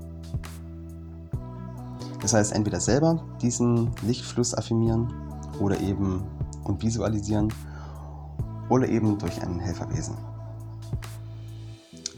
Das 2.21 2.33
heißt, 2.33 2.53
entweder 2.53 2.81
selber 2.81 3.23
diesen 3.41 3.91
Lichtfluss 4.05 4.53
affirmieren 4.53 5.13
oder 5.59 5.79
eben 5.79 6.23
und 6.65 6.83
visualisieren 6.83 7.53
oder 8.69 8.89
eben 8.89 9.17
durch 9.17 9.41
ein 9.41 9.59
Helferwesen. 9.59 10.17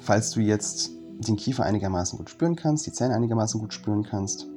Falls 0.01 0.31
du 0.31 0.39
jetzt 0.39 0.89
den 1.27 1.35
Kiefer 1.35 1.63
einigermaßen 1.63 2.17
gut 2.17 2.31
spüren 2.31 2.55
kannst, 2.55 2.87
die 2.87 2.91
Zähne 2.91 3.13
einigermaßen 3.13 3.59
gut 3.59 3.73
spüren 3.73 4.03
kannst 4.03 4.47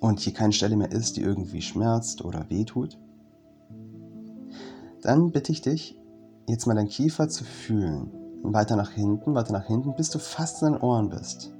und 0.00 0.20
hier 0.20 0.32
keine 0.32 0.52
Stelle 0.52 0.76
mehr 0.76 0.92
ist, 0.92 1.16
die 1.16 1.22
irgendwie 1.22 1.62
schmerzt 1.62 2.24
oder 2.24 2.48
wehtut, 2.50 2.98
dann 5.02 5.30
bitte 5.30 5.52
ich 5.52 5.62
dich, 5.62 5.98
jetzt 6.48 6.66
mal 6.66 6.74
deinen 6.74 6.88
Kiefer 6.88 7.28
zu 7.28 7.44
fühlen. 7.44 8.10
Weiter 8.42 8.76
nach 8.76 8.90
hinten, 8.90 9.34
weiter 9.34 9.52
nach 9.52 9.66
hinten, 9.66 9.94
bis 9.94 10.10
du 10.10 10.18
fast 10.18 10.62
in 10.62 10.72
den 10.72 10.80
Ohren 10.80 11.10
bist. 11.10 11.52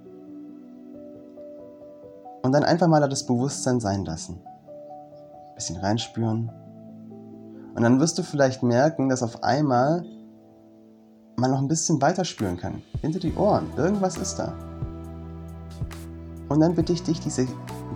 Und 2.42 2.52
dann 2.52 2.62
einfach 2.62 2.86
mal 2.86 3.00
das 3.08 3.26
Bewusstsein 3.26 3.80
sein 3.80 4.04
lassen. 4.04 4.40
Bisschen 5.54 5.78
reinspüren. 5.78 6.50
Und 7.74 7.82
dann 7.82 7.98
wirst 7.98 8.18
du 8.18 8.22
vielleicht 8.22 8.62
merken, 8.62 9.08
dass 9.08 9.22
auf 9.22 9.42
einmal 9.42 10.04
man 11.36 11.50
noch 11.50 11.58
ein 11.58 11.68
bisschen 11.68 12.00
weiter 12.00 12.24
spüren 12.24 12.56
kann. 12.56 12.82
Hinter 13.00 13.18
die 13.18 13.34
Ohren. 13.34 13.66
Irgendwas 13.76 14.16
ist 14.16 14.36
da. 14.36 14.54
Und 16.48 16.60
dann 16.60 16.74
bitte 16.74 16.92
ich 16.92 17.02
dich, 17.02 17.18
diese, 17.20 17.46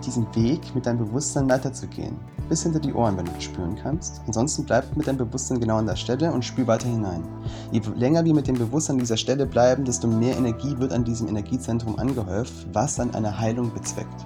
diesen 0.05 0.27
Weg 0.35 0.75
mit 0.75 0.85
deinem 0.85 0.99
Bewusstsein 0.99 1.49
weiterzugehen. 1.49 2.17
Bis 2.49 2.63
hinter 2.63 2.79
die 2.79 2.93
Ohren, 2.93 3.15
wenn 3.15 3.25
du 3.25 3.31
das 3.31 3.43
spüren 3.43 3.77
kannst. 3.81 4.21
Ansonsten 4.27 4.65
bleib 4.65 4.97
mit 4.97 5.07
deinem 5.07 5.17
Bewusstsein 5.17 5.59
genau 5.59 5.77
an 5.77 5.85
der 5.85 5.95
Stelle 5.95 6.33
und 6.33 6.43
spür 6.43 6.67
weiter 6.67 6.89
hinein. 6.89 7.23
Je 7.71 7.81
länger 7.95 8.25
wir 8.25 8.33
mit 8.33 8.47
dem 8.47 8.57
Bewusstsein 8.57 8.95
an 8.95 8.99
dieser 8.99 9.15
Stelle 9.15 9.45
bleiben, 9.45 9.85
desto 9.85 10.07
mehr 10.07 10.35
Energie 10.35 10.77
wird 10.77 10.91
an 10.91 11.05
diesem 11.05 11.29
Energiezentrum 11.29 11.97
angehäuft, 11.97 12.67
was 12.73 12.95
dann 12.95 13.15
eine 13.15 13.39
Heilung 13.39 13.73
bezweckt. 13.73 14.25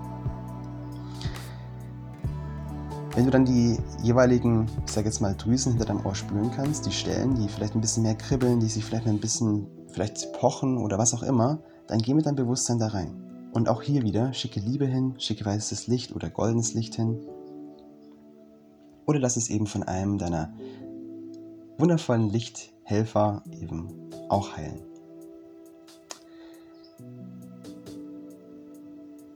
Wenn 3.13 3.25
du 3.25 3.31
dann 3.31 3.45
die 3.45 3.77
jeweiligen, 4.01 4.65
ich 4.85 4.91
sag 4.91 5.05
jetzt 5.05 5.21
mal, 5.21 5.35
Drüsen 5.35 5.73
hinter 5.73 5.85
deinem 5.85 6.05
Ohr 6.05 6.15
spüren 6.15 6.51
kannst, 6.53 6.85
die 6.85 6.91
Stellen, 6.91 7.35
die 7.35 7.47
vielleicht 7.47 7.75
ein 7.75 7.81
bisschen 7.81 8.03
mehr 8.03 8.15
kribbeln, 8.15 8.59
die 8.59 8.67
sich 8.67 8.83
vielleicht 8.83 9.07
ein 9.07 9.19
bisschen, 9.19 9.67
vielleicht 9.93 10.33
pochen 10.33 10.77
oder 10.79 10.97
was 10.97 11.13
auch 11.13 11.23
immer, 11.23 11.59
dann 11.87 11.99
geh 11.99 12.13
mit 12.13 12.25
deinem 12.25 12.35
Bewusstsein 12.35 12.79
da 12.79 12.87
rein. 12.87 13.24
Und 13.55 13.69
auch 13.69 13.81
hier 13.81 14.03
wieder, 14.03 14.33
schicke 14.33 14.59
Liebe 14.59 14.85
hin, 14.85 15.13
schicke 15.17 15.45
weißes 15.45 15.87
Licht 15.87 16.13
oder 16.13 16.29
goldenes 16.29 16.73
Licht 16.73 16.95
hin. 16.95 17.17
Oder 19.05 19.19
lass 19.19 19.37
es 19.37 19.49
eben 19.49 19.65
von 19.65 19.81
einem 19.83 20.17
deiner 20.17 20.53
wundervollen 21.77 22.29
Lichthelfer 22.29 23.43
eben 23.61 24.09
auch 24.27 24.57
heilen. 24.57 24.81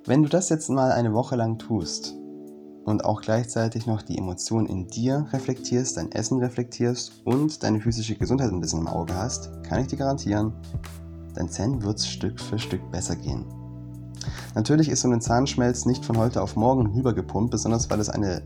Wenn 0.05 0.23
du 0.23 0.27
das 0.27 0.49
jetzt 0.49 0.69
mal 0.69 0.91
eine 0.91 1.13
Woche 1.13 1.37
lang 1.37 1.57
tust, 1.57 2.13
und 2.83 3.05
auch 3.05 3.21
gleichzeitig 3.21 3.85
noch 3.85 4.01
die 4.01 4.17
Emotionen 4.17 4.65
in 4.65 4.87
dir 4.87 5.27
reflektierst, 5.31 5.95
dein 5.95 6.11
Essen 6.11 6.39
reflektierst 6.39 7.21
und 7.23 7.63
deine 7.63 7.79
physische 7.79 8.15
Gesundheit 8.15 8.51
ein 8.51 8.59
bisschen 8.59 8.79
im 8.79 8.87
Auge 8.87 9.15
hast, 9.15 9.63
kann 9.63 9.79
ich 9.79 9.87
dir 9.87 9.97
garantieren, 9.97 10.53
dein 11.35 11.49
Zahn 11.49 11.83
wird 11.83 12.01
Stück 12.01 12.39
für 12.39 12.57
Stück 12.57 12.81
besser 12.91 13.15
gehen. 13.15 13.58
Natürlich 14.55 14.89
ist 14.89 15.01
so 15.01 15.09
ein 15.09 15.21
Zahnschmelz 15.21 15.85
nicht 15.85 16.05
von 16.05 16.17
heute 16.17 16.41
auf 16.41 16.55
morgen 16.55 16.87
rübergepumpt, 16.87 17.51
besonders 17.51 17.89
weil 17.89 17.99
es 17.99 18.09
eine 18.09 18.41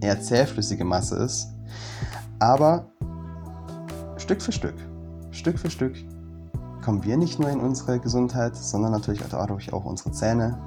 eher 0.00 0.20
zähflüssige 0.20 0.84
Masse 0.84 1.16
ist. 1.16 1.48
Aber 2.38 2.90
Stück 4.16 4.42
für 4.42 4.52
Stück, 4.52 4.74
Stück 5.30 5.58
für 5.58 5.70
Stück 5.70 5.96
kommen 6.82 7.04
wir 7.04 7.16
nicht 7.16 7.38
nur 7.38 7.50
in 7.50 7.60
unsere 7.60 7.98
Gesundheit, 7.98 8.56
sondern 8.56 8.92
natürlich 8.92 9.22
dadurch 9.30 9.72
auch 9.72 9.84
unsere 9.84 10.12
Zähne. 10.12 10.58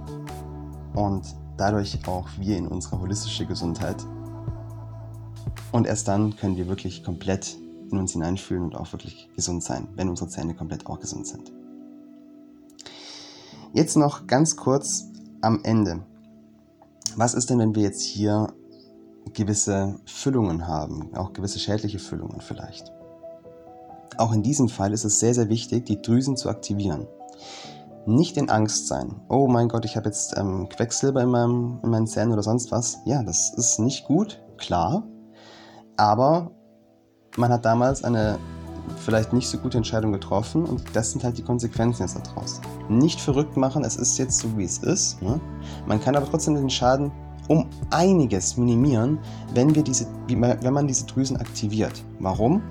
Und 0.93 1.23
dadurch 1.57 1.99
auch 2.07 2.27
wir 2.39 2.57
in 2.57 2.67
unsere 2.67 2.99
holistische 2.99 3.45
Gesundheit. 3.45 4.05
Und 5.71 5.87
erst 5.87 6.07
dann 6.07 6.35
können 6.35 6.57
wir 6.57 6.67
wirklich 6.67 7.03
komplett 7.03 7.57
in 7.91 7.97
uns 7.97 8.11
hineinfühlen 8.11 8.63
und 8.63 8.75
auch 8.75 8.91
wirklich 8.91 9.29
gesund 9.35 9.63
sein, 9.63 9.87
wenn 9.95 10.09
unsere 10.09 10.29
Zähne 10.29 10.53
komplett 10.53 10.85
auch 10.85 10.99
gesund 10.99 11.27
sind. 11.27 11.51
Jetzt 13.73 13.95
noch 13.97 14.27
ganz 14.27 14.57
kurz 14.57 15.05
am 15.41 15.61
Ende. 15.63 16.03
Was 17.15 17.33
ist 17.33 17.49
denn, 17.49 17.59
wenn 17.59 17.75
wir 17.75 17.83
jetzt 17.83 18.01
hier 18.01 18.47
gewisse 19.33 19.99
Füllungen 20.05 20.67
haben, 20.67 21.15
auch 21.15 21.33
gewisse 21.33 21.59
schädliche 21.59 21.99
Füllungen 21.99 22.41
vielleicht? 22.41 22.91
Auch 24.17 24.33
in 24.33 24.43
diesem 24.43 24.69
Fall 24.69 24.93
ist 24.93 25.05
es 25.05 25.19
sehr, 25.19 25.33
sehr 25.33 25.49
wichtig, 25.49 25.85
die 25.85 26.01
Drüsen 26.01 26.35
zu 26.37 26.49
aktivieren 26.49 27.07
nicht 28.05 28.37
in 28.37 28.49
Angst 28.49 28.87
sein. 28.87 29.21
Oh 29.29 29.47
mein 29.47 29.67
Gott, 29.67 29.85
ich 29.85 29.95
habe 29.95 30.07
jetzt 30.07 30.37
ähm, 30.37 30.67
Quecksilber 30.69 31.21
in, 31.21 31.29
meinem, 31.29 31.79
in 31.83 31.89
meinen 31.89 32.07
Zähnen 32.07 32.33
oder 32.33 32.43
sonst 32.43 32.71
was. 32.71 32.99
Ja, 33.05 33.23
das 33.23 33.53
ist 33.53 33.79
nicht 33.79 34.05
gut, 34.05 34.41
klar. 34.57 35.03
Aber 35.97 36.51
man 37.37 37.51
hat 37.51 37.65
damals 37.65 38.03
eine 38.03 38.39
vielleicht 38.97 39.33
nicht 39.33 39.47
so 39.47 39.57
gute 39.57 39.77
Entscheidung 39.77 40.11
getroffen 40.11 40.65
und 40.65 40.83
das 40.93 41.11
sind 41.11 41.23
halt 41.23 41.37
die 41.37 41.43
Konsequenzen 41.43 42.03
jetzt 42.03 42.17
daraus. 42.17 42.61
Nicht 42.89 43.19
verrückt 43.19 43.57
machen, 43.57 43.83
es 43.83 43.95
ist 43.95 44.17
jetzt 44.17 44.39
so, 44.39 44.57
wie 44.57 44.65
es 44.65 44.79
ist. 44.79 45.21
Ne? 45.21 45.39
Man 45.85 46.01
kann 46.01 46.15
aber 46.15 46.29
trotzdem 46.29 46.55
den 46.55 46.69
Schaden 46.69 47.11
um 47.47 47.67
einiges 47.89 48.57
minimieren, 48.57 49.19
wenn, 49.53 49.73
wir 49.75 49.83
diese, 49.83 50.05
wenn 50.27 50.73
man 50.73 50.87
diese 50.87 51.05
Drüsen 51.05 51.37
aktiviert. 51.37 52.03
Warum? 52.19 52.61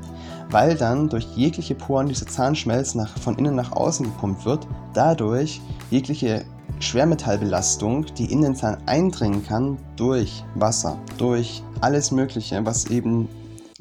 weil 0.51 0.77
dann 0.77 1.09
durch 1.09 1.27
jegliche 1.37 1.75
Poren 1.75 2.09
dieser 2.09 2.27
Zahnschmelz 2.27 2.95
nach, 2.95 3.17
von 3.19 3.37
innen 3.37 3.55
nach 3.55 3.73
außen 3.73 4.05
gepumpt 4.05 4.45
wird, 4.45 4.67
dadurch 4.95 5.61
jegliche 5.91 6.45
Schwermetallbelastung, 6.81 8.07
die 8.17 8.33
in 8.33 8.43
den 8.43 8.55
Zahn 8.55 8.79
eindringen 8.87 9.45
kann, 9.45 9.79
durch 9.97 10.45
Wasser, 10.55 10.99
durch 11.19 11.63
alles 11.81 12.11
Mögliche, 12.11 12.65
was 12.65 12.87
eben 12.87 13.29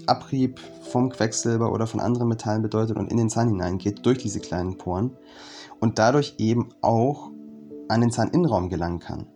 Abrieb 0.10 0.60
vom 0.90 1.10
Quecksilber 1.10 1.72
oder 1.72 1.88
von 1.88 2.00
anderen 2.00 2.28
Metallen 2.28 2.62
bedeutet 2.62 2.98
und 2.98 3.12
in 3.12 3.18
den 3.18 3.30
Zahn 3.30 3.50
hineingeht, 3.50 4.06
durch 4.06 4.18
diese 4.18 4.40
kleinen 4.40 4.78
Poren 4.78 5.12
und 5.80 6.00
dadurch 6.00 6.36
eben 6.38 6.70
auch 6.82 7.32
an 7.88 8.02
den 8.02 8.12
Zahninnenraum 8.12 8.70
gelangen 8.70 9.00
kann. 9.00 9.28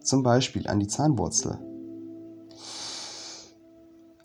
Zum 0.00 0.22
Beispiel 0.22 0.66
an 0.68 0.80
die 0.80 0.88
Zahnwurzel. 0.88 1.58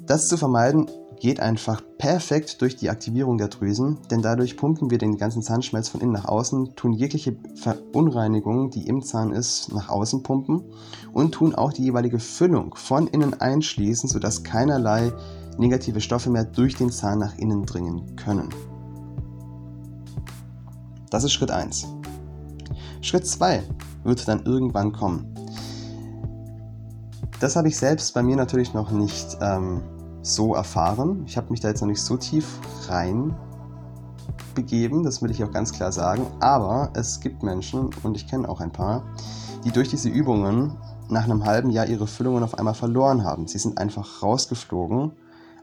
Das 0.02 0.28
zu 0.28 0.38
vermeiden 0.38 0.90
geht 1.20 1.42
einfach 1.42 1.82
perfekt 1.98 2.62
durch 2.62 2.78
die 2.78 2.90
Aktivierung 2.90 3.38
der 3.38 3.50
Drüsen, 3.50 3.98
denn 4.10 4.22
dadurch 4.22 4.56
pumpen 4.56 4.90
wir 4.90 4.98
den 4.98 5.18
ganzen 5.18 5.42
Zahnschmelz 5.42 5.90
von 5.90 6.00
innen 6.00 6.14
nach 6.14 6.26
außen, 6.26 6.76
tun 6.76 6.94
jegliche 6.94 7.36
Verunreinigung, 7.56 8.70
die 8.70 8.88
im 8.88 9.02
Zahn 9.02 9.32
ist, 9.34 9.74
nach 9.74 9.90
außen 9.90 10.24
pumpen 10.24 10.64
und 11.12 11.34
tun 11.34 11.54
auch 11.54 11.74
die 11.74 11.84
jeweilige 11.84 12.20
Füllung 12.20 12.76
von 12.76 13.08
innen 13.08 13.40
einschließen, 13.40 14.08
sodass 14.08 14.44
keinerlei 14.44 15.12
negative 15.60 16.02
Stoffe 16.02 16.30
mehr 16.30 16.46
durch 16.46 16.76
den 16.76 16.90
Zahn 16.90 17.20
nach 17.20 17.38
innen 17.38 17.66
dringen 17.66 18.16
können. 18.16 18.50
Das 21.10 21.24
ist 21.24 21.34
Schritt 21.34 21.52
1. 21.52 21.88
Schritt 23.02 23.28
2 23.28 23.64
wird 24.04 24.28
dann 24.28 24.44
irgendwann 24.46 24.92
kommen. 24.92 25.34
Das 27.40 27.56
habe 27.56 27.68
ich 27.68 27.78
selbst 27.78 28.14
bei 28.14 28.22
mir 28.22 28.36
natürlich 28.36 28.74
noch 28.74 28.92
nicht 28.92 29.38
ähm, 29.42 29.82
so 30.22 30.56
erfahren. 30.56 31.24
Ich 31.26 31.38
habe 31.38 31.50
mich 31.52 31.60
da 31.60 31.70
jetzt 31.70 31.82
noch 31.82 31.88
nicht 31.88 32.02
so 32.02 32.18
tief 32.18 32.60
rein 32.88 33.36
begeben, 34.56 35.04
das 35.04 35.22
will 35.22 35.32
ich 35.32 35.44
auch 35.44 35.52
ganz 35.52 35.72
klar 35.72 35.92
sagen. 35.92 36.28
Aber 36.40 36.92
es 36.94 37.20
gibt 37.22 37.44
Menschen, 37.44 37.90
und 38.04 38.16
ich 38.16 38.28
kenne 38.28 38.48
auch 38.50 38.60
ein 38.60 38.72
paar, 38.72 39.04
die 39.64 39.72
durch 39.72 39.90
diese 39.90 40.10
Übungen 40.10 40.78
nach 41.10 41.24
einem 41.24 41.46
halben 41.46 41.70
Jahr 41.70 41.88
ihre 41.88 42.08
Füllungen 42.08 42.44
auf 42.44 42.58
einmal 42.58 42.74
verloren 42.74 43.24
haben. 43.24 43.48
Sie 43.48 43.58
sind 43.58 43.78
einfach 43.78 44.22
rausgeflogen, 44.22 45.14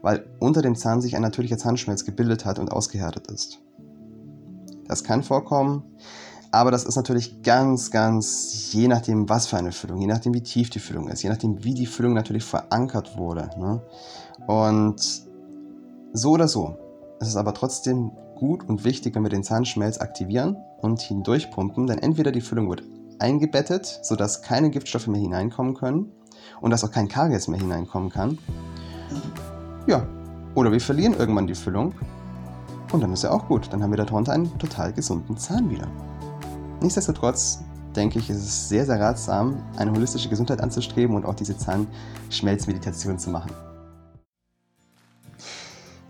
weil 0.01 0.25
unter 0.39 0.61
dem 0.61 0.75
Zahn 0.75 1.01
sich 1.01 1.15
ein 1.15 1.21
natürlicher 1.21 1.57
Zahnschmelz 1.57 2.05
gebildet 2.05 2.45
hat 2.45 2.59
und 2.59 2.71
ausgehärtet 2.71 3.27
ist. 3.27 3.59
Das 4.87 5.03
kann 5.03 5.23
vorkommen, 5.23 5.83
aber 6.51 6.71
das 6.71 6.85
ist 6.85 6.95
natürlich 6.95 7.41
ganz, 7.41 7.91
ganz 7.91 8.71
je 8.71 8.87
nachdem, 8.87 9.27
was 9.29 9.47
für 9.47 9.57
eine 9.57 9.71
Füllung, 9.71 9.99
je 9.99 10.07
nachdem, 10.07 10.33
wie 10.33 10.43
tief 10.43 10.69
die 10.69 10.79
Füllung 10.79 11.09
ist, 11.09 11.21
je 11.21 11.29
nachdem, 11.29 11.63
wie 11.63 11.73
die 11.73 11.85
Füllung 11.85 12.13
natürlich 12.13 12.43
verankert 12.43 13.17
wurde. 13.17 13.49
Ne? 13.57 13.81
Und 14.47 15.25
so 16.13 16.31
oder 16.31 16.47
so, 16.47 16.77
es 17.19 17.27
ist 17.27 17.35
aber 17.35 17.53
trotzdem 17.53 18.11
gut 18.35 18.67
und 18.67 18.85
wichtig, 18.85 19.15
wenn 19.15 19.23
wir 19.23 19.29
den 19.29 19.43
Zahnschmelz 19.43 19.99
aktivieren 19.99 20.57
und 20.79 21.01
hindurchpumpen, 21.01 21.87
denn 21.87 21.97
entweder 21.99 22.31
die 22.31 22.41
Füllung 22.41 22.69
wird 22.69 22.83
eingebettet, 23.19 23.99
sodass 24.03 24.41
keine 24.41 24.69
Giftstoffe 24.69 25.07
mehr 25.07 25.19
hineinkommen 25.19 25.73
können 25.73 26.11
und 26.61 26.71
dass 26.71 26.83
auch 26.83 26.91
kein 26.91 27.07
Karies 27.07 27.47
mehr 27.47 27.59
hineinkommen 27.59 28.09
kann. 28.09 28.37
Ja, 29.87 30.05
oder 30.53 30.69
wir 30.71 30.81
verlieren 30.81 31.13
irgendwann 31.13 31.47
die 31.47 31.55
Füllung 31.55 31.93
Und 32.91 33.01
dann 33.01 33.13
ist 33.13 33.23
ja 33.23 33.31
auch 33.31 33.47
gut. 33.47 33.71
Dann 33.71 33.81
haben 33.81 33.91
wir 33.91 33.97
darunter 33.97 34.33
einen 34.33 34.57
total 34.59 34.91
gesunden 34.91 35.37
Zahn 35.37 35.69
wieder. 35.69 35.87
Nichtsdestotrotz 36.81 37.63
denke 37.95 38.19
ich, 38.19 38.29
ist 38.29 38.37
es 38.37 38.69
sehr, 38.69 38.85
sehr 38.85 38.99
ratsam, 38.99 39.63
eine 39.77 39.91
holistische 39.91 40.29
Gesundheit 40.29 40.61
anzustreben 40.61 41.15
und 41.15 41.25
auch 41.25 41.35
diese 41.35 41.57
Zahnschmelzmeditation 41.57 43.17
zu 43.17 43.29
machen. 43.29 43.51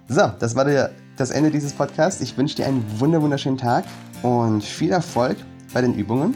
So, 0.09 0.31
das 0.39 0.55
war 0.55 0.65
der, 0.65 0.91
das 1.15 1.29
Ende 1.29 1.51
dieses 1.51 1.73
Podcasts. 1.73 2.19
Ich 2.21 2.35
wünsche 2.35 2.55
dir 2.55 2.65
einen 2.65 2.83
wunderschönen 2.99 3.57
Tag 3.57 3.85
und 4.23 4.63
viel 4.63 4.91
Erfolg 4.91 5.37
bei 5.73 5.81
den 5.81 5.93
Übungen. 5.93 6.35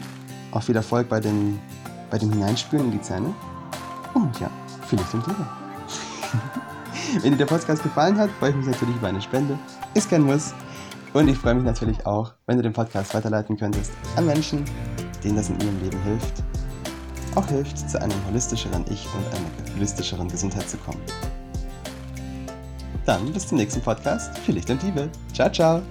Auch 0.52 0.62
viel 0.62 0.76
Erfolg 0.76 1.08
bei, 1.08 1.20
den, 1.20 1.58
bei 2.10 2.18
dem 2.18 2.30
Hineinspüren 2.30 2.86
in 2.86 2.92
die 2.92 3.02
Zähne. 3.02 3.34
Und 4.14 4.38
ja, 4.38 4.50
viel 4.86 4.98
Licht 4.98 5.14
und 5.14 5.26
Liebe. 5.26 5.46
Wenn 7.20 7.32
dir 7.32 7.38
der 7.38 7.46
Podcast 7.46 7.82
gefallen 7.82 8.16
hat, 8.16 8.30
freue 8.38 8.50
ich 8.50 8.56
mich 8.56 8.66
natürlich 8.66 8.96
über 8.96 9.08
eine 9.08 9.20
Spende. 9.20 9.58
Ist 9.94 10.08
kein 10.08 10.22
Muss. 10.22 10.54
Und 11.12 11.28
ich 11.28 11.36
freue 11.36 11.54
mich 11.54 11.64
natürlich 11.64 12.06
auch, 12.06 12.32
wenn 12.46 12.56
du 12.56 12.62
den 12.62 12.72
Podcast 12.72 13.14
weiterleiten 13.14 13.56
könntest 13.58 13.92
an 14.16 14.24
Menschen, 14.24 14.64
denen 15.22 15.36
das 15.36 15.50
in 15.50 15.60
ihrem 15.60 15.78
Leben 15.82 16.02
hilft. 16.04 16.42
Auch 17.34 17.46
hilft, 17.48 17.90
zu 17.90 18.00
einem 18.00 18.16
holistischeren 18.28 18.84
Ich 18.88 19.06
und 19.14 19.26
einer 19.26 19.76
holistischeren 19.76 20.28
Gesundheit 20.28 20.68
zu 20.68 20.78
kommen. 20.78 21.00
Dann 23.04 23.30
bis 23.32 23.46
zum 23.48 23.58
nächsten 23.58 23.82
Podcast. 23.82 24.38
Viel 24.38 24.54
Licht 24.54 24.70
und 24.70 24.82
Liebe. 24.82 25.10
Ciao, 25.34 25.50
ciao. 25.50 25.82